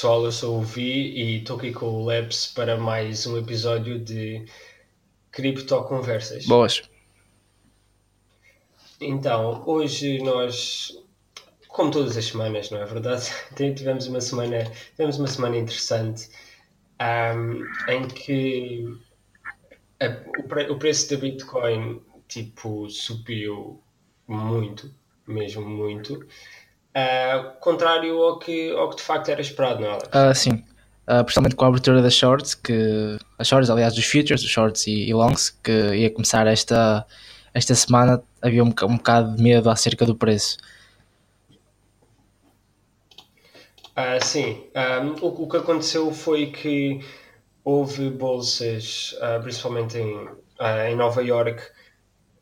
Pessoal, 0.00 0.24
eu 0.24 0.32
sou 0.32 0.58
o 0.60 0.62
Vi 0.62 1.12
e 1.12 1.36
estou 1.40 1.58
aqui 1.58 1.74
com 1.74 1.84
o 1.84 2.06
Labs 2.06 2.46
para 2.46 2.74
mais 2.78 3.26
um 3.26 3.36
episódio 3.36 3.98
de 3.98 4.46
Cripto 5.30 5.84
Conversas. 5.84 6.46
Boas. 6.46 6.80
Então, 8.98 9.62
hoje 9.66 10.22
nós, 10.22 10.98
como 11.68 11.90
todas 11.90 12.16
as 12.16 12.24
semanas, 12.24 12.70
não 12.70 12.80
é 12.80 12.86
verdade? 12.86 13.26
Tivemos 13.54 14.06
uma 14.06 14.22
semana, 14.22 14.64
tivemos 14.92 15.18
uma 15.18 15.28
semana 15.28 15.58
interessante 15.58 16.30
um, 16.98 17.92
em 17.92 18.08
que 18.08 18.86
a, 20.00 20.40
o, 20.40 20.44
pre, 20.44 20.70
o 20.70 20.78
preço 20.78 21.10
da 21.10 21.20
Bitcoin 21.20 22.00
tipo 22.26 22.88
subiu 22.88 23.78
muito, 24.26 24.90
mesmo 25.26 25.68
muito. 25.68 26.26
Uh, 26.90 27.52
contrário 27.60 28.20
ao 28.20 28.38
que, 28.38 28.72
ao 28.72 28.90
que 28.90 28.96
de 28.96 29.02
facto 29.02 29.28
era 29.28 29.40
esperado, 29.40 29.80
não 29.80 29.90
é? 29.90 30.30
Uh, 30.30 30.34
sim, 30.34 30.64
uh, 31.06 31.22
principalmente 31.22 31.54
com 31.54 31.64
a 31.64 31.68
abertura 31.68 32.02
das 32.02 32.14
shorts, 32.14 32.54
que 32.54 33.16
as 33.38 33.46
shorts, 33.46 33.70
aliás, 33.70 33.94
dos 33.94 34.04
futures, 34.04 34.42
dos 34.42 34.50
shorts 34.50 34.88
e, 34.88 35.08
e, 35.08 35.14
longs, 35.14 35.50
que 35.50 35.94
ia 35.94 36.10
começar 36.10 36.48
esta, 36.48 37.06
esta 37.54 37.74
semana, 37.76 38.20
havia 38.42 38.64
um, 38.64 38.68
um 38.68 38.96
bocado 38.96 39.36
de 39.36 39.42
medo 39.42 39.70
acerca 39.70 40.04
do 40.04 40.16
preço. 40.16 40.56
Uh, 43.90 44.24
sim, 44.24 44.64
um, 44.74 45.24
o, 45.24 45.44
o, 45.44 45.48
que 45.48 45.58
aconteceu 45.58 46.10
foi 46.12 46.46
que 46.46 47.00
houve 47.62 48.10
bolsas, 48.10 49.14
uh, 49.18 49.40
principalmente 49.40 49.96
em, 49.96 50.28
em 50.88 50.96
Nova 50.96 51.22
York, 51.22 51.62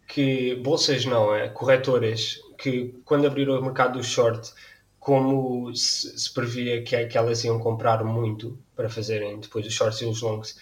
que 0.07 0.55
bolsas 0.57 1.05
não, 1.05 1.35
é, 1.35 1.49
corretoras 1.49 2.39
que 2.59 3.01
quando 3.05 3.27
abriram 3.27 3.59
o 3.59 3.63
mercado 3.63 3.99
do 3.99 4.05
short, 4.05 4.53
como 4.99 5.75
se, 5.75 6.19
se 6.19 6.35
previa 6.35 6.83
que, 6.83 7.07
que, 7.07 7.17
elas 7.17 7.45
iam 7.45 7.59
comprar 7.59 8.05
muito 8.05 8.59
para 8.75 8.91
fazerem 8.91 9.41
depois 9.41 9.65
os 9.65 9.73
shorts 9.73 10.01
e 10.01 10.05
os 10.05 10.21
longs, 10.21 10.59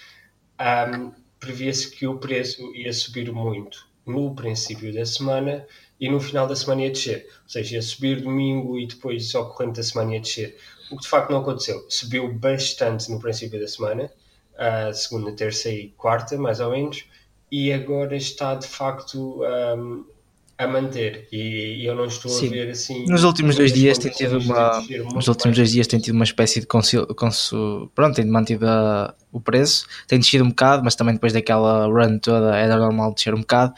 um, 0.61 1.13
previa-se 1.41 1.91
que 1.91 2.07
o 2.07 2.19
preço 2.19 2.63
ia 2.75 2.93
subir 2.93 3.33
muito 3.33 3.89
no 4.07 4.35
princípio 4.35 4.95
da 4.95 5.05
semana 5.05 5.67
e 5.99 6.09
no 6.09 6.21
final 6.21 6.47
da 6.47 6.55
semana 6.55 6.83
ia 6.83 6.91
descer. 6.91 7.27
Ou 7.43 7.49
seja, 7.49 7.77
ia 7.77 7.83
subir 7.83 8.21
domingo 8.21 8.79
e 8.79 8.87
depois 8.87 9.35
ao 9.35 9.51
corrente 9.51 9.77
da 9.77 9.83
semana 9.83 10.15
ia 10.15 10.21
descer. 10.21 10.57
O 10.91 10.97
que 10.97 11.03
de 11.03 11.09
facto 11.09 11.31
não 11.31 11.41
aconteceu. 11.41 11.85
Subiu 11.89 12.33
bastante 12.33 13.11
no 13.11 13.19
princípio 13.19 13.59
da 13.59 13.67
semana, 13.67 14.13
uh, 14.55 14.95
segunda, 14.95 15.33
terça 15.33 15.71
e 15.71 15.89
quarta, 15.97 16.37
mais 16.37 16.61
ou 16.61 16.71
menos, 16.71 17.05
e 17.51 17.73
agora 17.73 18.15
está 18.15 18.55
de 18.55 18.67
facto 18.67 19.43
um, 19.43 20.05
a 20.59 20.67
manter. 20.67 21.29
E, 21.31 21.83
e, 21.83 21.87
eu 21.87 21.95
não 21.95 22.07
estou 22.07 22.31
Sim. 22.31 22.49
a 22.49 22.51
ver 22.51 22.71
assim 22.71 23.05
nos 23.07 23.25
últimos 23.25 23.57
dois 23.57 23.73
dias 23.73 23.99
tem 23.99 24.11
tido 24.11 24.39
uma 24.39 24.83
nos 25.15 25.29
últimos 25.29 25.57
dois 25.57 25.71
dias 25.71 25.87
tem 25.87 26.01
tido 26.01 26.15
uma 26.15 26.25
espécie 26.25 26.61
de 26.61 26.67
consil, 26.67 27.07
consul, 27.09 27.91
pronto 27.95 28.17
tem 28.17 28.25
mantido 28.25 28.67
a, 28.67 29.15
o 29.31 29.41
preço 29.41 29.87
tem 30.07 30.19
descido 30.19 30.45
um 30.45 30.49
bocado 30.49 30.83
mas 30.83 30.95
também 30.95 31.15
depois 31.15 31.33
daquela 31.33 31.87
run 31.87 32.19
toda 32.19 32.57
era 32.57 32.77
normal 32.77 33.13
descer 33.15 33.35
um 33.35 33.41
bocado. 33.41 33.75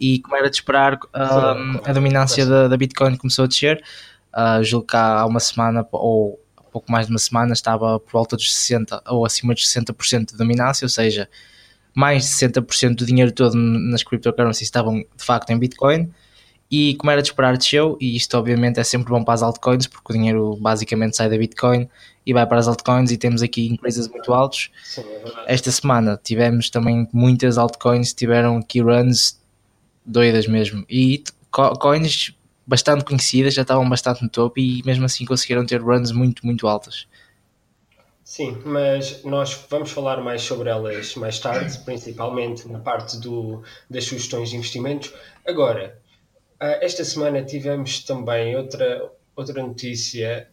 E 0.00 0.20
como 0.20 0.36
era 0.36 0.48
de 0.48 0.56
esperar 0.56 0.94
um, 0.94 1.80
a 1.84 1.92
dominância 1.92 2.46
da, 2.46 2.68
da, 2.68 2.76
Bitcoin 2.76 3.16
começou 3.16 3.46
a 3.46 3.48
descer. 3.48 3.82
Uh, 4.32 4.62
julgo 4.62 4.86
que 4.86 4.96
há 4.96 5.26
uma 5.26 5.40
semana 5.40 5.84
ou 5.90 6.40
pouco 6.70 6.92
mais 6.92 7.06
de 7.06 7.12
uma 7.12 7.18
semana 7.18 7.52
estava 7.52 7.98
por 7.98 8.12
volta 8.12 8.36
dos 8.36 8.54
60 8.54 9.02
ou 9.08 9.24
acima 9.26 9.54
dos 9.54 9.64
60% 9.64 10.32
de 10.32 10.36
dominância 10.36 10.84
ou 10.84 10.88
seja 10.88 11.28
mais 11.98 12.26
de 12.26 12.30
60% 12.30 12.94
do 12.94 13.04
dinheiro 13.04 13.32
todo 13.32 13.56
nas 13.56 14.04
cryptocurrencies 14.04 14.62
estavam 14.62 14.98
de 15.00 15.24
facto 15.24 15.50
em 15.50 15.58
Bitcoin. 15.58 16.08
E 16.70 16.94
como 16.94 17.10
era 17.10 17.20
de 17.20 17.26
esperar 17.26 17.56
desceu. 17.56 17.98
E 18.00 18.14
isto 18.14 18.38
obviamente 18.38 18.78
é 18.78 18.84
sempre 18.84 19.10
bom 19.10 19.24
para 19.24 19.34
as 19.34 19.42
altcoins 19.42 19.88
porque 19.88 20.12
o 20.12 20.16
dinheiro 20.16 20.56
basicamente 20.60 21.16
sai 21.16 21.28
da 21.28 21.36
Bitcoin 21.36 21.88
e 22.24 22.32
vai 22.32 22.46
para 22.46 22.60
as 22.60 22.68
altcoins. 22.68 23.10
E 23.10 23.16
temos 23.16 23.42
aqui 23.42 23.66
empresas 23.66 24.06
muito 24.06 24.32
altos. 24.32 24.70
Sim, 24.84 25.00
é 25.00 25.54
Esta 25.54 25.72
semana 25.72 26.16
tivemos 26.22 26.70
também 26.70 27.08
muitas 27.12 27.58
altcoins 27.58 28.14
tiveram 28.14 28.58
aqui 28.58 28.80
runs 28.80 29.36
doidas 30.06 30.46
mesmo. 30.46 30.84
E 30.88 31.24
coins 31.50 32.32
bastante 32.64 33.04
conhecidas 33.04 33.54
já 33.54 33.62
estavam 33.62 33.88
bastante 33.88 34.22
no 34.22 34.28
topo. 34.28 34.60
E 34.60 34.84
mesmo 34.86 35.04
assim 35.04 35.24
conseguiram 35.24 35.66
ter 35.66 35.82
runs 35.82 36.12
muito 36.12 36.46
muito 36.46 36.68
altas. 36.68 37.08
Sim, 38.28 38.60
mas 38.62 39.24
nós 39.24 39.54
vamos 39.70 39.90
falar 39.90 40.20
mais 40.20 40.42
sobre 40.42 40.68
elas 40.68 41.14
mais 41.14 41.40
tarde, 41.40 41.78
principalmente 41.78 42.68
na 42.68 42.78
parte 42.78 43.16
do, 43.18 43.62
das 43.88 44.04
sugestões 44.04 44.50
de 44.50 44.56
investimentos. 44.56 45.14
Agora, 45.46 45.98
ah, 46.60 46.78
esta 46.82 47.02
semana 47.06 47.42
tivemos 47.42 48.04
também 48.04 48.54
outra, 48.54 49.10
outra 49.34 49.62
notícia 49.62 50.46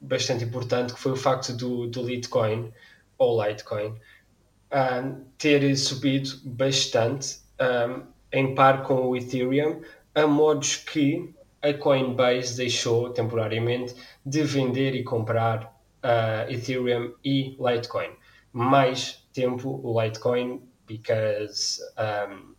bastante 0.00 0.42
importante, 0.42 0.94
que 0.94 0.98
foi 0.98 1.12
o 1.12 1.16
facto 1.16 1.52
do, 1.52 1.86
do 1.86 2.02
Litecoin, 2.02 2.72
ou 3.18 3.44
Litecoin, 3.46 3.88
uh, 3.88 5.20
ter 5.36 5.76
subido 5.76 6.30
bastante 6.46 7.40
um, 7.60 8.06
em 8.32 8.54
par 8.54 8.84
com 8.84 9.06
o 9.06 9.14
Ethereum, 9.14 9.82
a 10.14 10.26
modos 10.26 10.76
que 10.76 11.34
a 11.60 11.74
Coinbase 11.74 12.56
deixou 12.56 13.10
temporariamente 13.10 13.94
de 14.24 14.42
vender 14.44 14.94
e 14.94 15.04
comprar 15.04 15.77
uh, 16.08 16.50
Ethereum 16.50 17.12
e 17.24 17.56
Litecoin. 17.60 18.10
Mais 18.52 19.22
tempo 19.32 19.80
o 19.84 20.02
Litecoin, 20.02 20.62
because 20.86 21.80
um, 21.98 22.54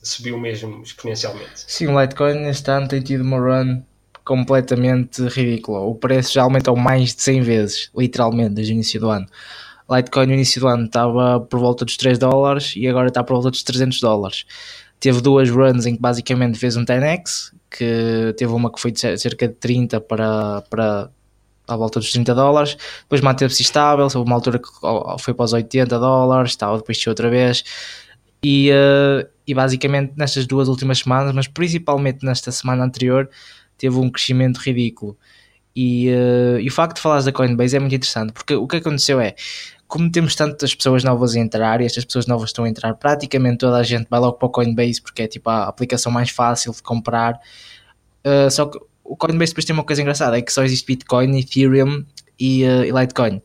subiu 0.00 0.38
mesmo 0.38 0.82
exponencialmente. 0.82 1.64
Sim, 1.66 1.88
o 1.88 2.00
Litecoin 2.00 2.48
este 2.48 2.70
ano 2.70 2.88
tem 2.88 3.02
tido 3.02 3.22
uma 3.22 3.38
run 3.38 3.82
completamente 4.24 5.22
ridícula. 5.22 5.80
O 5.80 5.94
preço 5.94 6.34
já 6.34 6.42
aumentou 6.42 6.76
mais 6.76 7.14
de 7.14 7.22
100 7.22 7.40
vezes, 7.42 7.90
literalmente, 7.96 8.54
desde 8.54 8.72
o 8.72 8.74
início 8.74 9.00
do 9.00 9.10
ano. 9.10 9.26
Litecoin 9.90 10.26
no 10.26 10.34
início 10.34 10.60
do 10.60 10.68
ano 10.68 10.84
estava 10.84 11.40
por 11.40 11.58
volta 11.58 11.84
dos 11.84 11.96
3 11.96 12.18
dólares 12.18 12.74
e 12.76 12.86
agora 12.86 13.08
está 13.08 13.24
por 13.24 13.34
volta 13.34 13.50
dos 13.50 13.62
300 13.62 14.00
dólares. 14.00 14.44
Teve 15.00 15.20
duas 15.20 15.48
runs 15.48 15.86
em 15.86 15.94
que 15.94 16.00
basicamente 16.00 16.58
fez 16.58 16.76
um 16.76 16.84
10x, 16.84 17.52
que 17.70 18.34
teve 18.36 18.52
uma 18.52 18.70
que 18.70 18.80
foi 18.80 18.90
de 18.90 19.00
cerca 19.18 19.48
de 19.48 19.54
30 19.54 20.00
para, 20.00 20.62
para 20.68 21.10
à 21.68 21.76
volta 21.76 22.00
dos 22.00 22.10
30 22.10 22.34
dólares, 22.34 22.76
depois 23.02 23.20
manteve-se 23.20 23.62
estável, 23.62 24.04
houve 24.04 24.18
uma 24.18 24.34
altura 24.34 24.58
que 24.58 24.68
foi 25.20 25.34
para 25.34 25.44
os 25.44 25.52
80 25.52 25.98
dólares, 25.98 26.50
estava 26.52 26.78
depois 26.78 26.96
de 26.96 27.08
outra 27.08 27.28
vez, 27.30 27.62
e, 28.42 28.70
uh, 28.70 29.28
e 29.46 29.54
basicamente 29.54 30.14
nestas 30.16 30.46
duas 30.46 30.68
últimas 30.68 30.98
semanas, 31.00 31.34
mas 31.34 31.46
principalmente 31.46 32.24
nesta 32.24 32.50
semana 32.50 32.84
anterior, 32.84 33.28
teve 33.76 33.96
um 33.96 34.10
crescimento 34.10 34.58
ridículo. 34.58 35.16
E, 35.74 36.10
uh, 36.10 36.58
e 36.58 36.68
o 36.68 36.72
facto 36.72 36.96
de 36.96 37.02
falares 37.02 37.24
da 37.24 37.32
Coinbase 37.32 37.76
é 37.76 37.78
muito 37.78 37.94
interessante, 37.94 38.32
porque 38.32 38.54
o 38.54 38.66
que 38.66 38.76
aconteceu 38.76 39.20
é, 39.20 39.34
como 39.86 40.10
temos 40.10 40.34
tantas 40.34 40.74
pessoas 40.74 41.02
novas 41.02 41.34
a 41.34 41.38
entrar 41.38 41.80
e 41.80 41.86
estas 41.86 42.04
pessoas 42.04 42.26
novas 42.26 42.50
estão 42.50 42.64
a 42.64 42.68
entrar, 42.68 42.94
praticamente 42.94 43.58
toda 43.58 43.78
a 43.78 43.82
gente 43.82 44.06
vai 44.10 44.20
logo 44.20 44.34
para 44.34 44.46
o 44.46 44.50
Coinbase 44.50 45.00
porque 45.00 45.22
é 45.22 45.26
tipo 45.26 45.48
a 45.48 45.64
aplicação 45.64 46.12
mais 46.12 46.30
fácil 46.30 46.72
de 46.72 46.82
comprar. 46.82 47.40
Uh, 48.24 48.50
só 48.50 48.66
que 48.66 48.78
o 49.08 49.16
Coinbase 49.16 49.52
depois 49.52 49.64
tem 49.64 49.74
uma 49.74 49.84
coisa 49.84 50.02
engraçada, 50.02 50.38
é 50.38 50.42
que 50.42 50.52
só 50.52 50.62
existe 50.62 50.86
Bitcoin, 50.86 51.38
Ethereum 51.38 52.04
e, 52.38 52.64
uh, 52.64 52.84
e 52.84 52.90
Litecoin. 52.90 53.40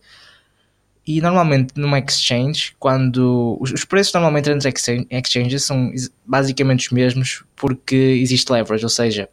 E 1.05 1.19
normalmente 1.21 1.73
numa 1.75 1.99
exchange, 1.99 2.75
quando 2.79 3.57
os, 3.59 3.71
os 3.71 3.83
preços 3.83 4.13
normalmente 4.13 4.49
entre 4.49 4.69
exchanges 5.09 5.63
são 5.63 5.91
basicamente 6.25 6.87
os 6.87 6.91
mesmos 6.91 7.43
porque 7.55 7.95
existe 7.95 8.51
leverage, 8.51 8.83
ou 8.83 8.89
seja, 8.89 9.29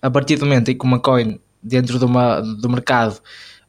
a 0.00 0.10
partir 0.10 0.36
do 0.36 0.46
momento 0.46 0.70
em 0.70 0.78
que 0.78 0.84
uma 0.84 0.98
coin 0.98 1.38
dentro 1.62 1.98
de 1.98 2.04
uma, 2.04 2.40
do 2.40 2.68
mercado 2.68 3.20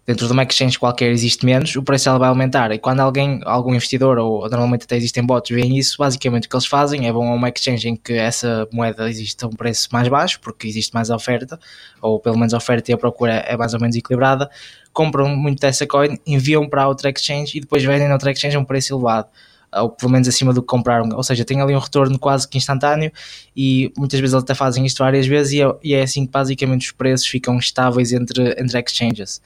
dentro 0.08 0.26
de 0.26 0.32
uma 0.32 0.44
exchange 0.44 0.80
qualquer 0.80 1.12
existe 1.12 1.46
menos, 1.46 1.76
o 1.76 1.84
preço 1.84 2.08
ela 2.08 2.18
vai 2.18 2.30
aumentar. 2.30 2.72
E 2.72 2.80
quando 2.80 3.02
alguém, 3.02 3.42
algum 3.44 3.76
investidor, 3.76 4.18
ou 4.18 4.50
normalmente 4.50 4.86
até 4.86 4.96
existem 4.96 5.22
bots, 5.22 5.54
veem 5.54 5.78
isso, 5.78 5.98
basicamente 6.00 6.48
o 6.48 6.50
que 6.50 6.56
eles 6.56 6.66
fazem 6.66 7.06
é 7.06 7.12
vão 7.12 7.28
a 7.28 7.36
uma 7.36 7.50
exchange 7.50 7.90
em 7.90 7.96
que 7.98 8.14
essa 8.14 8.66
moeda 8.72 9.10
existe 9.10 9.44
a 9.44 9.48
um 9.48 9.52
preço 9.52 9.90
mais 9.92 10.08
baixo, 10.08 10.40
porque 10.40 10.66
existe 10.66 10.94
mais 10.94 11.10
oferta, 11.10 11.60
ou 12.02 12.22
pelo 12.22 12.38
menos 12.38 12.54
a 12.54 12.58
oferta 12.58 12.90
e 12.90 12.94
a 12.94 12.98
procura 12.98 13.34
é 13.34 13.58
mais 13.58 13.74
ou 13.74 13.82
menos 13.82 13.98
equilibrada, 13.98 14.50
compram 14.94 15.28
muito 15.36 15.60
dessa 15.60 15.86
coin, 15.86 16.18
enviam 16.26 16.70
para 16.70 16.88
outra 16.88 17.10
exchange 17.10 17.58
e 17.58 17.60
depois 17.60 17.84
vendem 17.84 18.08
na 18.08 18.14
outra 18.14 18.32
exchange 18.32 18.56
a 18.56 18.60
um 18.60 18.66
preço 18.66 18.94
elevado 18.94 19.28
ou 19.76 19.90
pelo 19.90 20.10
menos 20.10 20.30
acima 20.30 20.54
do 20.54 20.62
que 20.62 20.68
compraram, 20.68 21.10
ou 21.14 21.22
seja, 21.22 21.44
tem 21.44 21.62
ali 21.62 21.76
um 21.76 21.80
retorno 21.80 22.18
quase 22.18 22.48
que 22.48 22.58
instantâneo 22.58 23.12
e 23.56 23.92
muitas 23.98 24.18
vezes 24.18 24.34
eles 24.34 24.44
até 24.44 24.56
fazem 24.56 24.86
isto 24.86 25.00
várias 25.00 25.28
vezes 25.28 25.52
e 25.52 25.62
é, 25.62 25.76
e 25.84 25.94
é 25.94 26.02
assim 26.02 26.26
que 26.26 26.32
basicamente 26.32 26.88
os 26.88 26.92
preços 26.94 27.28
ficam 27.28 27.58
estáveis 27.58 28.14
entre, 28.14 28.56
entre 28.58 28.80
exchanges. 28.80 29.42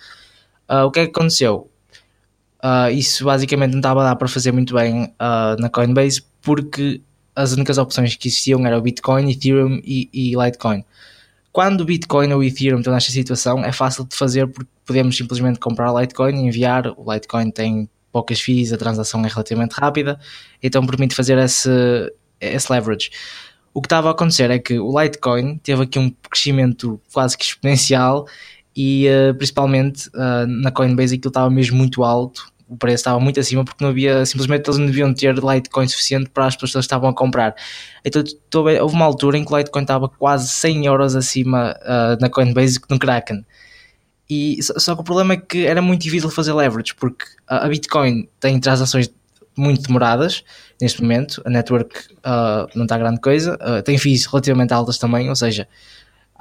Uh, 0.72 0.86
o 0.86 0.92
que 0.92 1.02
é 1.02 1.06
que 1.06 1.12
aconteceu? 1.12 1.70
Uh, 2.64 2.90
isso 2.94 3.26
basicamente 3.26 3.72
não 3.72 3.80
estava 3.80 4.02
a 4.02 4.04
dar 4.06 4.16
para 4.16 4.28
fazer 4.28 4.54
muito 4.54 4.74
bem 4.74 5.04
uh, 5.04 5.60
na 5.60 5.70
Coinbase 5.70 6.24
porque 6.42 7.02
as 7.36 7.54
únicas 7.54 7.78
opções 7.78 8.16
que 8.16 8.28
existiam 8.28 8.66
eram 8.66 8.80
Bitcoin, 8.80 9.30
Ethereum 9.30 9.82
e, 9.84 10.10
e 10.14 10.36
Litecoin. 10.36 10.86
Quando 11.52 11.82
o 11.82 11.86
Bitcoin 11.86 12.32
ou 12.32 12.40
o 12.40 12.44
Ethereum 12.44 12.78
estão 12.78 12.94
nesta 12.94 13.12
situação, 13.12 13.66
é 13.66 13.72
fácil 13.74 14.06
de 14.06 14.16
fazer 14.16 14.48
porque 14.48 14.70
podemos 14.86 15.18
simplesmente 15.18 15.60
comprar 15.60 15.92
Litecoin 15.94 16.36
e 16.36 16.48
enviar. 16.48 16.88
O 16.98 17.12
Litecoin 17.12 17.52
tem 17.52 17.90
poucas 18.12 18.40
fees, 18.40 18.72
a 18.72 18.78
transação 18.78 19.26
é 19.26 19.28
relativamente 19.28 19.74
rápida, 19.74 20.20
então 20.62 20.86
permite 20.86 21.16
fazer 21.16 21.38
esse, 21.38 21.70
esse 22.40 22.72
leverage. 22.72 23.10
O 23.74 23.82
que 23.82 23.88
estava 23.88 24.10
a 24.10 24.12
acontecer 24.12 24.52
é 24.52 24.60
que 24.60 24.80
o 24.80 25.02
Litecoin 25.02 25.58
teve 25.58 25.84
aqui 25.84 25.98
um 25.98 26.14
crescimento 26.30 27.02
quase 27.12 27.38
que 27.38 27.46
exponencial 27.46 28.28
e 28.76 29.08
uh, 29.08 29.34
principalmente 29.36 30.08
uh, 30.10 30.48
na 30.48 30.72
Coinbase 30.72 31.16
aquilo 31.16 31.30
estava 31.30 31.50
mesmo 31.50 31.78
muito 31.78 32.04
alto, 32.04 32.52
o 32.72 32.78
preço 32.78 33.02
estava 33.02 33.20
muito 33.20 33.38
acima 33.38 33.66
porque 33.66 33.84
não 33.84 33.92
havia, 33.92 34.26
simplesmente 34.26 34.66
eles 34.66 34.78
não 34.78 34.86
deviam 34.86 35.14
ter 35.14 35.36
Litecoin 35.36 35.88
suficiente 35.90 36.30
para 36.30 36.46
as 36.46 36.56
pessoas 36.56 36.86
que 36.86 36.88
estavam 36.88 37.10
a 37.10 37.14
comprar. 37.14 37.54
Então 38.04 38.24
houve 38.82 38.96
uma 38.96 39.04
altura 39.04 39.38
em 39.38 39.44
que 39.44 39.54
o 39.54 39.58
Litecoin 39.58 39.82
estava 39.82 40.08
quase 40.08 40.48
100 40.48 40.86
euros 40.86 41.16
acima 41.16 41.76
uh, 41.82 42.22
na 42.22 42.30
Coinbase 42.30 42.80
que 42.80 42.88
no 42.90 42.98
Kraken. 42.98 43.46
E, 44.30 44.58
só, 44.64 44.96
que 44.96 45.02
o 45.02 45.04
problema 45.04 45.34
é 45.34 45.38
que 45.38 45.66
era 45.66 45.82
muito 45.82 46.02
difícil 46.04 46.30
fazer 46.30 46.54
leverage 46.54 46.96
porque 46.96 47.26
a, 47.46 47.68
Bitcoin 47.68 48.30
tem 48.40 48.58
transações 48.62 49.12
muito 49.58 49.82
demoradas 49.82 50.46
neste 50.80 51.02
momento, 51.02 51.42
a 51.44 51.50
network 51.50 51.94
uh, 52.20 52.66
não 52.74 52.84
está 52.84 52.98
grande 52.98 53.20
coisa, 53.20 53.58
tem 53.84 53.98
fees 53.98 54.26
relativamente 54.26 54.74
altas 54.74 54.98
também, 54.98 55.28
ou 55.28 55.36
seja, 55.36 55.68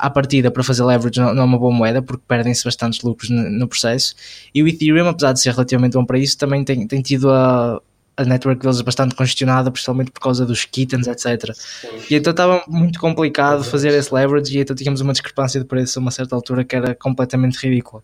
à 0.00 0.10
partida 0.10 0.50
para 0.50 0.62
fazer 0.62 0.84
leverage 0.84 1.20
não, 1.20 1.30
é 1.30 1.44
uma 1.44 1.58
boa 1.58 1.72
moeda 1.72 2.02
porque 2.02 2.22
perdem-se 2.26 2.64
bastantes 2.64 3.02
lucros 3.02 3.30
no, 3.30 3.50
no, 3.50 3.68
processo. 3.68 4.14
E 4.54 4.62
o 4.62 4.68
Ethereum, 4.68 5.08
apesar 5.08 5.32
de 5.32 5.40
ser 5.40 5.52
relativamente 5.52 5.92
bom 5.92 6.04
para 6.04 6.18
isso, 6.18 6.36
também 6.36 6.64
tem, 6.64 6.86
tem 6.86 7.02
tido 7.02 7.30
a, 7.30 7.80
a 8.16 8.24
network 8.24 8.60
deles 8.60 8.80
bastante 8.80 9.14
congestionada, 9.14 9.70
principalmente 9.70 10.10
por 10.10 10.20
causa 10.20 10.44
dos 10.44 10.64
kittens, 10.64 11.06
etc. 11.06 11.54
E 12.10 12.14
então 12.14 12.30
estava 12.30 12.62
muito 12.68 12.98
complicado 12.98 13.64
fazer 13.64 13.88
esse 13.90 14.12
leverage 14.14 14.56
e 14.56 14.60
então 14.60 14.74
tínhamos 14.74 15.00
uma 15.00 15.12
discrepância 15.12 15.60
de 15.60 15.66
preço 15.66 15.98
a 15.98 16.02
uma 16.02 16.10
certa 16.10 16.34
altura 16.34 16.64
que 16.64 16.76
era 16.76 16.94
completamente 16.94 17.56
ridícula. 17.56 18.02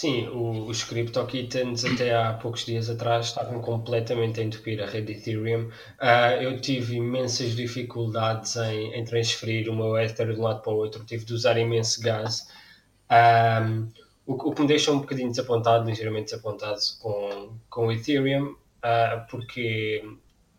Sim, 0.00 0.28
os 0.28 0.84
CryptoKittens 0.84 1.84
até 1.84 2.14
há 2.14 2.32
poucos 2.32 2.64
dias 2.64 2.88
atrás 2.88 3.26
estavam 3.26 3.60
completamente 3.60 4.38
a 4.38 4.44
entupir 4.44 4.80
a 4.80 4.86
rede 4.86 5.14
Ethereum. 5.14 5.70
Uh, 6.00 6.40
eu 6.40 6.60
tive 6.60 6.98
imensas 6.98 7.56
dificuldades 7.56 8.54
em, 8.54 8.94
em, 8.94 9.04
transferir 9.04 9.68
o 9.68 9.74
meu 9.74 9.98
Ether 9.98 10.32
de 10.32 10.38
um 10.38 10.44
lado 10.44 10.62
para 10.62 10.72
o 10.72 10.76
outro, 10.76 11.04
tive 11.04 11.24
de 11.24 11.34
usar 11.34 11.58
imenso 11.58 12.00
gás. 12.00 12.46
Um, 13.10 13.88
o, 14.24 14.34
o, 14.34 14.54
que 14.54 14.60
me 14.60 14.68
deixa 14.68 14.92
um 14.92 15.00
bocadinho 15.00 15.30
desapontado, 15.30 15.84
ligeiramente 15.84 16.26
desapontado 16.26 16.78
com, 17.00 17.56
com 17.68 17.88
o 17.88 17.92
Ethereum, 17.92 18.52
uh, 18.52 19.26
porque 19.28 20.04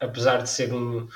apesar 0.01 0.41
de 0.41 0.49
ser 0.49 0.73
um. 0.73 1.07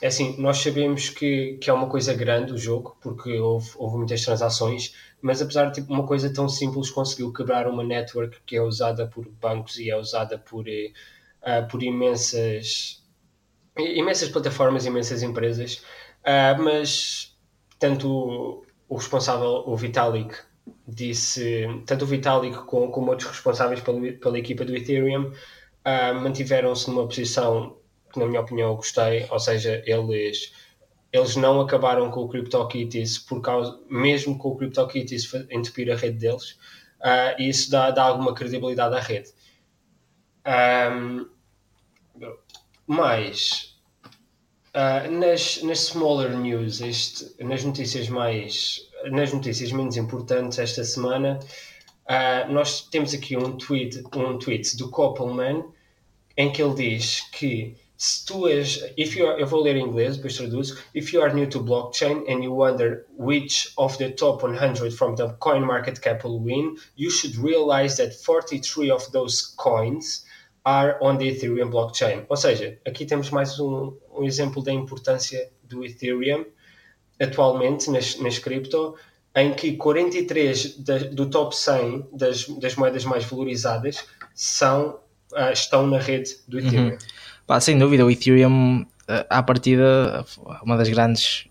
É 0.00 0.06
assim, 0.06 0.34
nós 0.40 0.56
sabemos 0.56 1.10
que, 1.10 1.58
que 1.60 1.68
é 1.68 1.72
uma 1.74 1.90
coisa 1.90 2.14
grande 2.14 2.54
o 2.54 2.58
jogo, 2.58 2.96
porque 3.02 3.38
houve, 3.38 3.70
houve 3.76 3.98
muitas 3.98 4.24
transações 4.24 4.94
mas 5.22 5.42
apesar 5.42 5.66
de 5.66 5.80
tipo, 5.80 5.92
uma 5.92 6.06
coisa 6.06 6.32
tão 6.32 6.48
simples 6.48 6.90
conseguiu 6.90 7.32
quebrar 7.32 7.68
uma 7.68 7.84
network 7.84 8.38
que 8.46 8.56
é 8.56 8.62
usada 8.62 9.06
por 9.06 9.28
bancos 9.28 9.78
e 9.78 9.90
é 9.90 9.96
usada 9.96 10.38
por, 10.38 10.66
uh, 10.66 11.68
por 11.70 11.82
imensas 11.82 13.00
imensas 13.76 14.28
plataformas, 14.28 14.84
imensas 14.84 15.22
empresas, 15.22 15.82
uh, 16.20 16.62
mas 16.62 17.36
tanto 17.78 18.64
o, 18.88 18.96
responsável, 18.96 19.64
o 19.66 19.76
Vitalik, 19.76 20.36
disse, 20.86 21.66
tanto 21.86 22.04
o 22.04 22.08
Vitalik 22.08 22.56
como, 22.64 22.90
como 22.90 23.10
outros 23.10 23.30
responsáveis 23.30 23.80
pela, 23.80 24.12
pela 24.12 24.38
equipa 24.38 24.64
do 24.64 24.76
Ethereum 24.76 25.26
uh, 25.30 26.20
mantiveram-se 26.20 26.88
numa 26.88 27.06
posição 27.06 27.76
que, 28.12 28.18
na 28.18 28.26
minha 28.26 28.40
opinião, 28.40 28.70
eu 28.70 28.76
gostei, 28.76 29.26
ou 29.30 29.38
seja, 29.38 29.82
eles 29.86 30.52
eles 31.12 31.36
não 31.36 31.60
acabaram 31.60 32.10
com 32.10 32.20
o 32.20 32.28
CryptoKitties 32.28 33.18
por 33.18 33.40
causa, 33.40 33.78
mesmo 33.88 34.38
com 34.38 34.50
o 34.50 34.56
CryptoKitties 34.56 35.32
entupir 35.50 35.90
a 35.90 35.96
rede 35.96 36.18
deles, 36.18 36.52
uh, 37.00 37.40
isso 37.40 37.70
dá, 37.70 37.90
dá 37.90 38.04
alguma 38.04 38.34
credibilidade 38.34 38.94
à 38.94 39.00
rede. 39.00 39.30
Um, 40.46 41.28
mas 42.86 43.76
uh, 44.74 45.10
nas, 45.10 45.62
nas 45.62 45.80
smaller 45.80 46.36
news, 46.36 46.80
este, 46.80 47.42
nas 47.42 47.64
notícias 47.64 48.08
mais 48.08 48.88
nas 49.10 49.32
notícias 49.32 49.72
menos 49.72 49.96
importantes 49.96 50.58
esta 50.58 50.84
semana, 50.84 51.38
uh, 52.06 52.52
nós 52.52 52.82
temos 52.82 53.14
aqui 53.14 53.36
um 53.36 53.56
tweet, 53.56 54.02
um 54.14 54.38
tweet 54.38 54.76
do 54.76 54.90
Koppelman 54.90 55.64
em 56.36 56.52
que 56.52 56.62
ele 56.62 56.74
diz 56.74 57.20
que 57.30 57.76
se 58.00 58.24
tu 58.24 58.48
és, 58.48 58.82
if 58.96 59.14
you 59.14 59.28
are, 59.28 59.38
eu 59.38 59.46
vou 59.46 59.60
ler 59.60 59.76
em 59.76 59.84
inglês, 59.84 60.16
depois 60.16 60.34
traduzo. 60.34 60.78
If 60.94 61.12
you 61.12 61.20
are 61.20 61.34
new 61.34 61.46
to 61.50 61.60
blockchain 61.60 62.24
and 62.26 62.42
you 62.42 62.54
wonder 62.54 63.04
which 63.18 63.74
of 63.76 63.98
the 63.98 64.08
top 64.08 64.42
100 64.42 64.90
from 64.90 65.16
the 65.16 65.28
coin 65.38 65.66
market 65.66 66.00
cap 66.00 66.24
will 66.24 66.40
win, 66.40 66.76
you 66.96 67.10
should 67.10 67.36
realize 67.36 67.98
that 67.98 68.14
43 68.14 68.90
of 68.90 69.12
those 69.12 69.54
coins 69.54 70.24
are 70.64 70.96
on 71.02 71.18
the 71.18 71.28
Ethereum 71.28 71.70
blockchain. 71.70 72.24
Ou 72.30 72.38
seja, 72.38 72.78
aqui 72.86 73.04
temos 73.04 73.28
mais 73.28 73.60
um, 73.60 73.94
um 74.16 74.24
exemplo 74.24 74.62
da 74.62 74.72
importância 74.72 75.50
do 75.64 75.84
Ethereum 75.84 76.46
atualmente 77.20 77.90
nas, 77.90 78.18
nas 78.18 78.38
cripto, 78.38 78.96
em 79.36 79.52
que 79.52 79.76
43 79.76 80.78
da, 80.78 80.96
do 80.96 81.28
top 81.28 81.54
100 81.54 82.08
das, 82.14 82.48
das 82.48 82.76
moedas 82.76 83.04
mais 83.04 83.26
valorizadas 83.26 84.06
são, 84.34 85.00
uh, 85.34 85.52
estão 85.52 85.86
na 85.86 85.98
rede 85.98 86.38
do 86.48 86.58
Ethereum. 86.58 86.92
Uhum. 86.92 87.19
Pá, 87.50 87.58
sem 87.58 87.76
dúvida, 87.76 88.06
o 88.06 88.10
Ethereum, 88.12 88.86
eh, 89.08 89.26
à 89.28 89.42
partida, 89.42 90.24
uma 90.62 90.76
das 90.76 90.88
grandes 90.88 91.48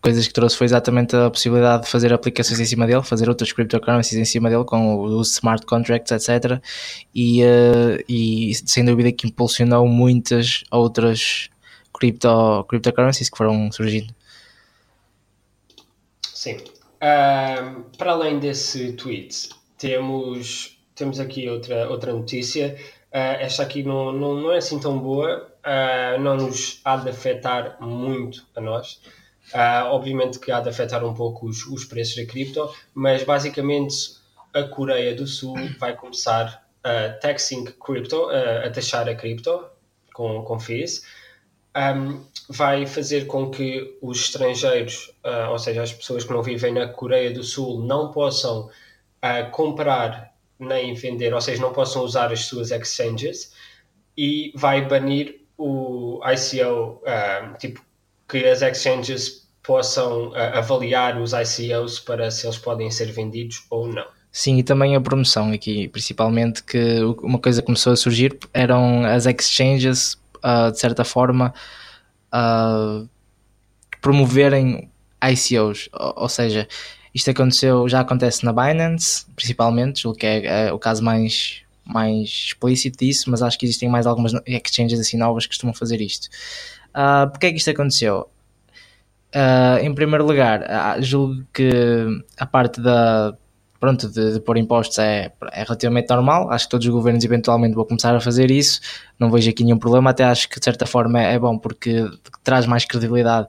coisas 0.00 0.28
que 0.28 0.32
trouxe 0.32 0.56
foi 0.56 0.66
exatamente 0.66 1.16
a 1.16 1.28
possibilidade 1.28 1.86
de 1.86 1.90
fazer 1.90 2.12
aplicações 2.12 2.60
em 2.60 2.64
cima 2.64 2.86
dele, 2.86 3.02
fazer 3.02 3.28
outras 3.28 3.50
cryptocurrencies 3.50 4.16
em 4.16 4.24
cima 4.24 4.48
dele, 4.48 4.62
com 4.62 5.02
os 5.02 5.32
smart 5.32 5.66
contracts, 5.66 6.12
etc. 6.12 6.62
E, 7.12 7.42
uh, 7.42 8.00
e 8.08 8.54
sem 8.64 8.84
dúvida 8.84 9.10
que 9.10 9.26
impulsionou 9.26 9.88
muitas 9.88 10.62
outras 10.70 11.50
crypto, 11.92 12.64
cryptocurrencies 12.68 13.28
que 13.28 13.36
foram 13.36 13.72
surgindo. 13.72 14.14
Sim. 16.32 16.58
Uh, 17.02 17.82
para 17.98 18.12
além 18.12 18.38
desse 18.38 18.92
tweet, 18.92 19.48
temos, 19.76 20.78
temos 20.94 21.18
aqui 21.18 21.48
outra, 21.48 21.90
outra 21.90 22.12
notícia 22.12 22.78
esta 23.10 23.62
aqui 23.62 23.82
não, 23.82 24.12
não, 24.12 24.34
não 24.34 24.52
é 24.52 24.58
assim 24.58 24.78
tão 24.78 24.98
boa, 24.98 25.50
uh, 25.64 26.20
não 26.20 26.36
nos 26.36 26.80
há 26.84 26.96
de 26.96 27.08
afetar 27.10 27.76
muito 27.80 28.46
a 28.54 28.60
nós. 28.60 29.00
Uh, 29.54 29.86
obviamente 29.86 30.38
que 30.38 30.52
há 30.52 30.60
de 30.60 30.68
afetar 30.68 31.02
um 31.04 31.14
pouco 31.14 31.46
os, 31.46 31.66
os 31.66 31.84
preços 31.84 32.16
da 32.16 32.26
cripto, 32.26 32.70
mas 32.94 33.24
basicamente 33.24 34.18
a 34.52 34.62
Coreia 34.64 35.14
do 35.14 35.26
Sul 35.26 35.56
vai 35.78 35.96
começar 35.96 36.66
a 36.84 37.10
taxing 37.20 37.64
crypto, 37.64 38.28
a 38.30 38.70
taxar 38.70 39.08
a 39.08 39.14
cripto 39.14 39.64
com, 40.12 40.42
com 40.42 40.58
fees. 40.58 41.02
Um, 41.76 42.24
vai 42.48 42.86
fazer 42.86 43.26
com 43.26 43.50
que 43.50 43.98
os 44.00 44.20
estrangeiros, 44.20 45.12
ou 45.50 45.58
seja, 45.58 45.82
as 45.82 45.92
pessoas 45.92 46.24
que 46.24 46.32
não 46.32 46.42
vivem 46.42 46.72
na 46.72 46.88
Coreia 46.88 47.30
do 47.30 47.42
Sul, 47.42 47.82
não 47.82 48.10
possam 48.10 48.70
comprar 49.52 50.27
nem 50.58 50.94
vender, 50.94 51.32
ou 51.32 51.40
seja, 51.40 51.62
não 51.62 51.72
possam 51.72 52.02
usar 52.02 52.32
as 52.32 52.46
suas 52.46 52.70
exchanges 52.70 53.52
e 54.16 54.52
vai 54.54 54.86
banir 54.86 55.40
o 55.56 56.20
ICO, 56.24 57.00
uh, 57.02 57.58
tipo, 57.58 57.80
que 58.28 58.44
as 58.44 58.62
exchanges 58.62 59.48
possam 59.62 60.28
uh, 60.28 60.36
avaliar 60.54 61.20
os 61.20 61.32
ICOs 61.32 62.00
para 62.00 62.30
se 62.30 62.46
eles 62.46 62.58
podem 62.58 62.90
ser 62.90 63.12
vendidos 63.12 63.64
ou 63.70 63.86
não. 63.86 64.06
Sim, 64.30 64.58
e 64.58 64.62
também 64.62 64.94
a 64.94 65.00
promoção 65.00 65.52
aqui, 65.52 65.88
principalmente 65.88 66.62
que 66.62 67.00
uma 67.22 67.38
coisa 67.38 67.62
começou 67.62 67.92
a 67.92 67.96
surgir 67.96 68.38
eram 68.52 69.04
as 69.04 69.26
exchanges, 69.26 70.14
uh, 70.36 70.70
de 70.70 70.78
certa 70.78 71.04
forma, 71.04 71.52
uh, 72.32 73.08
promoverem 74.00 74.90
ICOs, 75.22 75.88
ou, 75.92 76.14
ou 76.18 76.28
seja, 76.28 76.68
isto 77.18 77.30
aconteceu, 77.30 77.88
já 77.88 78.00
acontece 78.00 78.44
na 78.44 78.52
Binance, 78.52 79.26
principalmente, 79.34 80.06
o 80.06 80.12
que 80.12 80.24
é, 80.24 80.68
é, 80.68 80.72
o 80.72 80.78
caso 80.78 81.02
mais, 81.02 81.62
mais 81.84 82.28
explícito 82.28 82.98
disso, 82.98 83.28
mas 83.30 83.42
acho 83.42 83.58
que 83.58 83.66
existem 83.66 83.88
mais 83.88 84.06
algumas 84.06 84.32
exchanges 84.46 85.00
assim 85.00 85.18
novas 85.18 85.44
que 85.44 85.50
costumam 85.50 85.74
fazer 85.74 86.00
isto. 86.00 86.28
Uh, 86.90 87.28
Porquê 87.28 87.46
é 87.46 87.50
que 87.50 87.58
isto 87.58 87.70
aconteceu? 87.70 88.28
Uh, 89.34 89.84
em 89.84 89.92
primeiro 89.92 90.24
lugar, 90.24 90.62
uh, 90.62 91.02
julgo 91.02 91.44
que 91.52 91.70
a 92.38 92.46
parte 92.46 92.80
da 92.80 93.36
pronto, 93.80 94.08
de, 94.08 94.34
de 94.34 94.40
pôr 94.40 94.56
impostos 94.56 94.98
é, 94.98 95.32
é 95.52 95.62
relativamente 95.62 96.08
normal. 96.10 96.50
Acho 96.50 96.66
que 96.66 96.70
todos 96.70 96.86
os 96.86 96.92
governos 96.92 97.24
eventualmente 97.24 97.74
vão 97.74 97.84
começar 97.84 98.14
a 98.14 98.20
fazer 98.20 98.50
isso. 98.50 98.80
Não 99.18 99.30
vejo 99.30 99.50
aqui 99.50 99.62
nenhum 99.62 99.78
problema. 99.78 100.10
Até 100.10 100.24
acho 100.24 100.48
que 100.48 100.58
de 100.58 100.64
certa 100.64 100.84
forma 100.86 101.22
é, 101.22 101.34
é 101.34 101.38
bom 101.38 101.56
porque 101.56 102.08
traz 102.42 102.66
mais 102.66 102.84
credibilidade 102.84 103.48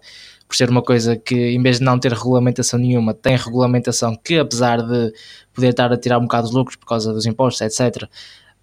por 0.49 0.55
ser 0.55 0.67
uma 0.67 0.81
coisa 0.81 1.15
que, 1.15 1.35
em 1.35 1.61
vez 1.61 1.77
de 1.77 1.85
não 1.85 1.99
ter 1.99 2.11
regulamentação 2.11 2.79
nenhuma, 2.79 3.13
tem 3.13 3.37
regulamentação 3.37 4.15
que, 4.15 4.39
apesar 4.39 4.81
de 4.81 5.13
poder 5.53 5.69
estar 5.69 5.93
a 5.93 5.95
tirar 5.95 6.17
um 6.17 6.23
bocado 6.23 6.49
de 6.49 6.55
lucros 6.55 6.75
por 6.75 6.87
causa 6.87 7.13
dos 7.13 7.27
impostos, 7.27 7.61
etc., 7.61 8.01
uh, 8.03 8.07